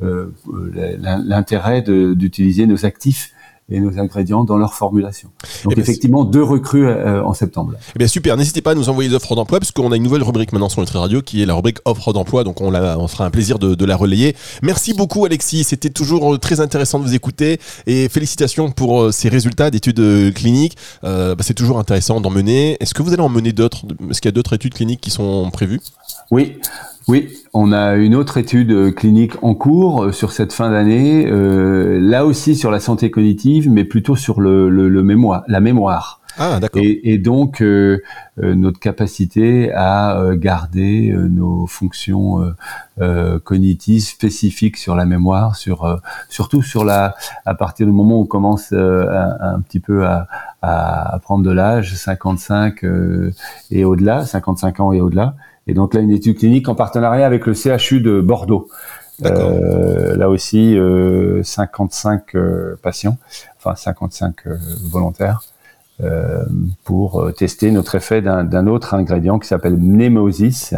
l'intérêt 0.00 1.82
d'utiliser 1.82 2.66
nos 2.66 2.86
actifs 2.86 3.34
et 3.70 3.80
nos 3.80 3.98
ingrédients 3.98 4.44
dans 4.44 4.56
leur 4.56 4.74
formulation. 4.74 5.30
Donc 5.64 5.74
eh 5.76 5.80
effectivement, 5.80 6.24
deux 6.24 6.42
recrues 6.42 6.88
en 6.90 7.34
septembre. 7.34 7.74
Eh 7.94 7.98
bien 7.98 8.08
super, 8.08 8.36
n'hésitez 8.36 8.62
pas 8.62 8.72
à 8.72 8.74
nous 8.74 8.88
envoyer 8.88 9.08
des 9.08 9.14
offres 9.14 9.34
d'emploi 9.34 9.60
parce 9.60 9.72
qu'on 9.72 9.92
a 9.92 9.96
une 9.96 10.02
nouvelle 10.02 10.22
rubrique 10.22 10.52
maintenant 10.52 10.68
sur 10.68 10.80
Nutri 10.80 10.98
Radio 10.98 11.22
qui 11.22 11.42
est 11.42 11.46
la 11.46 11.54
rubrique 11.54 11.78
offre 11.84 12.12
d'emploi, 12.12 12.44
donc 12.44 12.60
on, 12.60 12.70
la, 12.70 12.98
on 12.98 13.08
fera 13.08 13.24
un 13.26 13.30
plaisir 13.30 13.58
de, 13.58 13.74
de 13.74 13.84
la 13.84 13.96
relayer. 13.96 14.36
Merci 14.62 14.94
beaucoup 14.94 15.24
Alexis, 15.24 15.64
c'était 15.64 15.90
toujours 15.90 16.38
très 16.38 16.60
intéressant 16.60 16.98
de 16.98 17.04
vous 17.04 17.14
écouter 17.14 17.60
et 17.86 18.08
félicitations 18.08 18.70
pour 18.70 19.12
ces 19.12 19.28
résultats 19.28 19.70
d'études 19.70 20.34
cliniques. 20.34 20.76
Euh, 21.04 21.34
bah, 21.34 21.42
c'est 21.46 21.54
toujours 21.54 21.78
intéressant 21.78 22.20
d'en 22.20 22.30
mener. 22.30 22.76
Est-ce 22.80 22.94
que 22.94 23.02
vous 23.02 23.12
allez 23.12 23.22
en 23.22 23.28
mener 23.28 23.52
d'autres? 23.52 23.84
Est-ce 24.10 24.20
qu'il 24.20 24.28
y 24.28 24.32
a 24.32 24.32
d'autres 24.32 24.54
études 24.54 24.74
cliniques 24.74 25.00
qui 25.00 25.10
sont 25.10 25.50
prévues? 25.50 25.80
Oui, 26.30 26.58
oui, 27.08 27.28
on 27.52 27.72
a 27.72 27.94
une 27.96 28.14
autre 28.14 28.36
étude 28.36 28.70
euh, 28.70 28.92
clinique 28.92 29.32
en 29.42 29.54
cours 29.54 30.04
euh, 30.04 30.12
sur 30.12 30.32
cette 30.32 30.52
fin 30.52 30.70
d'année, 30.70 31.26
euh, 31.26 31.98
là 32.00 32.26
aussi 32.26 32.54
sur 32.54 32.70
la 32.70 32.80
santé 32.80 33.10
cognitive, 33.10 33.70
mais 33.70 33.84
plutôt 33.84 34.16
sur 34.16 34.40
le, 34.40 34.68
le, 34.68 35.02
mémoire, 35.02 35.42
la 35.48 35.60
mémoire. 35.60 36.20
Ah, 36.38 36.60
d'accord. 36.60 36.80
Et, 36.84 37.18
donc 37.18 37.62
notre 38.38 38.78
capacité 38.78 39.72
à 39.74 40.30
garder 40.34 41.12
nos 41.12 41.66
fonctions 41.66 42.54
cognitives 43.44 44.04
spécifiques 44.04 44.76
sur 44.78 44.94
la 44.94 45.04
mémoire, 45.04 45.56
sur 45.56 46.00
surtout 46.28 46.62
sur 46.62 46.84
la 46.84 47.14
à 47.44 47.54
partir 47.54 47.84
du 47.84 47.92
moment 47.92 48.20
où 48.20 48.22
on 48.22 48.26
commence 48.26 48.72
un, 48.72 49.60
petit 49.60 49.80
peu 49.80 50.06
à, 50.06 50.28
à 50.62 51.18
prendre 51.20 51.44
de 51.44 51.50
l'âge, 51.50 51.94
55 51.96 52.84
et 53.72 53.84
au-delà, 53.84 54.24
55 54.24 54.80
ans 54.80 54.92
et 54.92 55.00
au-delà. 55.00 55.34
Et 55.66 55.74
donc 55.74 55.94
là, 55.94 56.00
une 56.00 56.10
étude 56.10 56.38
clinique 56.38 56.68
en 56.68 56.74
partenariat 56.74 57.26
avec 57.26 57.46
le 57.46 57.54
CHU 57.54 58.00
de 58.00 58.20
Bordeaux. 58.20 58.68
Euh, 59.24 60.16
là 60.16 60.30
aussi, 60.30 60.78
euh, 60.78 61.42
55 61.42 62.34
euh, 62.34 62.78
patients, 62.82 63.18
enfin 63.58 63.74
55 63.74 64.46
euh, 64.46 64.56
volontaires, 64.84 65.42
euh, 66.02 66.44
pour 66.84 67.30
tester 67.36 67.70
notre 67.70 67.94
effet 67.94 68.22
d'un 68.22 68.66
autre 68.66 68.94
ingrédient 68.94 69.38
qui 69.38 69.46
s'appelle 69.46 69.76
mnémosis, 69.76 70.74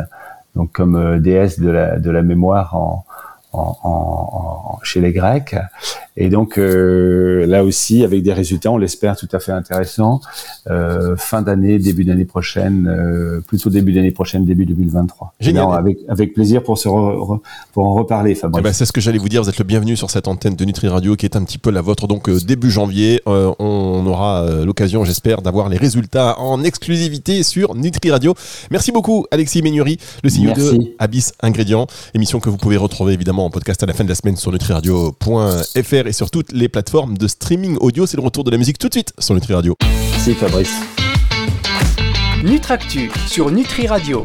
donc 0.56 0.72
comme 0.72 1.20
déesse 1.20 1.60
de 1.60 1.70
la, 1.70 1.98
de 1.98 2.10
la 2.10 2.22
mémoire 2.22 2.74
en, 2.74 3.04
en, 3.52 3.76
en, 3.82 4.80
chez 4.82 5.00
les 5.00 5.12
Grecs. 5.12 5.54
Et 6.16 6.28
donc 6.28 6.58
euh, 6.58 7.46
là 7.46 7.64
aussi, 7.64 8.04
avec 8.04 8.22
des 8.22 8.32
résultats, 8.32 8.70
on 8.70 8.76
l'espère, 8.76 9.16
tout 9.16 9.28
à 9.32 9.40
fait 9.40 9.52
intéressants. 9.52 10.20
Euh, 10.70 11.16
fin 11.16 11.40
d'année, 11.40 11.78
début 11.78 12.04
d'année 12.04 12.26
prochaine, 12.26 12.86
euh, 12.86 13.40
plutôt 13.40 13.70
début 13.70 13.92
d'année 13.92 14.10
prochaine, 14.10 14.44
début 14.44 14.66
2023. 14.66 15.34
Génial. 15.40 15.72
avec, 15.72 15.98
avec 16.08 16.34
plaisir 16.34 16.62
pour, 16.62 16.76
se 16.76 16.88
pour 16.88 17.86
en 17.86 17.94
reparler, 17.94 18.34
Fabrice. 18.34 18.60
Eh 18.60 18.62
ben, 18.62 18.72
c'est 18.72 18.84
ce 18.84 18.92
que 18.92 19.00
j'allais 19.00 19.18
vous 19.18 19.28
dire. 19.28 19.42
Vous 19.42 19.48
êtes 19.48 19.58
le 19.58 19.64
bienvenu 19.64 19.96
sur 19.96 20.10
cette 20.10 20.28
antenne 20.28 20.54
de 20.54 20.64
Nutri 20.64 20.88
Radio 20.88 21.16
qui 21.16 21.24
est 21.24 21.36
un 21.36 21.44
petit 21.44 21.58
peu 21.58 21.70
la 21.70 21.80
vôtre. 21.80 22.06
Donc 22.06 22.28
début 22.44 22.70
janvier, 22.70 23.22
on 23.26 24.04
aura 24.06 24.46
l'occasion, 24.64 25.04
j'espère, 25.04 25.40
d'avoir 25.40 25.68
les 25.68 25.78
résultats 25.78 26.38
en 26.38 26.62
exclusivité 26.62 27.42
sur 27.42 27.74
Nutri 27.74 28.10
Radio. 28.10 28.34
Merci 28.70 28.92
beaucoup, 28.92 29.24
Alexis 29.30 29.62
Ménury, 29.62 29.98
le 30.22 30.28
CEO 30.28 30.52
de 30.54 30.94
Abyss 30.98 31.32
Ingrédients, 31.40 31.86
émission 32.14 32.40
que 32.40 32.50
vous 32.50 32.58
pouvez 32.58 32.76
retrouver 32.76 33.14
évidemment 33.14 33.46
en 33.46 33.50
podcast 33.50 33.82
à 33.82 33.86
la 33.86 33.94
fin 33.94 34.04
de 34.04 34.08
la 34.10 34.14
semaine 34.14 34.36
sur 34.36 34.52
nutriradio.fr 34.52 36.01
et 36.06 36.12
sur 36.12 36.30
toutes 36.30 36.52
les 36.52 36.68
plateformes 36.68 37.16
de 37.16 37.26
streaming 37.26 37.76
audio. 37.80 38.06
C'est 38.06 38.16
le 38.16 38.22
retour 38.22 38.44
de 38.44 38.50
la 38.50 38.58
musique 38.58 38.78
tout 38.78 38.88
de 38.88 38.94
suite 38.94 39.12
sur 39.18 39.34
Nutri 39.34 39.54
Radio. 39.54 39.76
Merci 40.10 40.34
Fabrice. 40.34 40.74
Nutractu 42.42 43.10
sur 43.28 43.50
Nutri 43.50 43.86
Radio. 43.86 44.20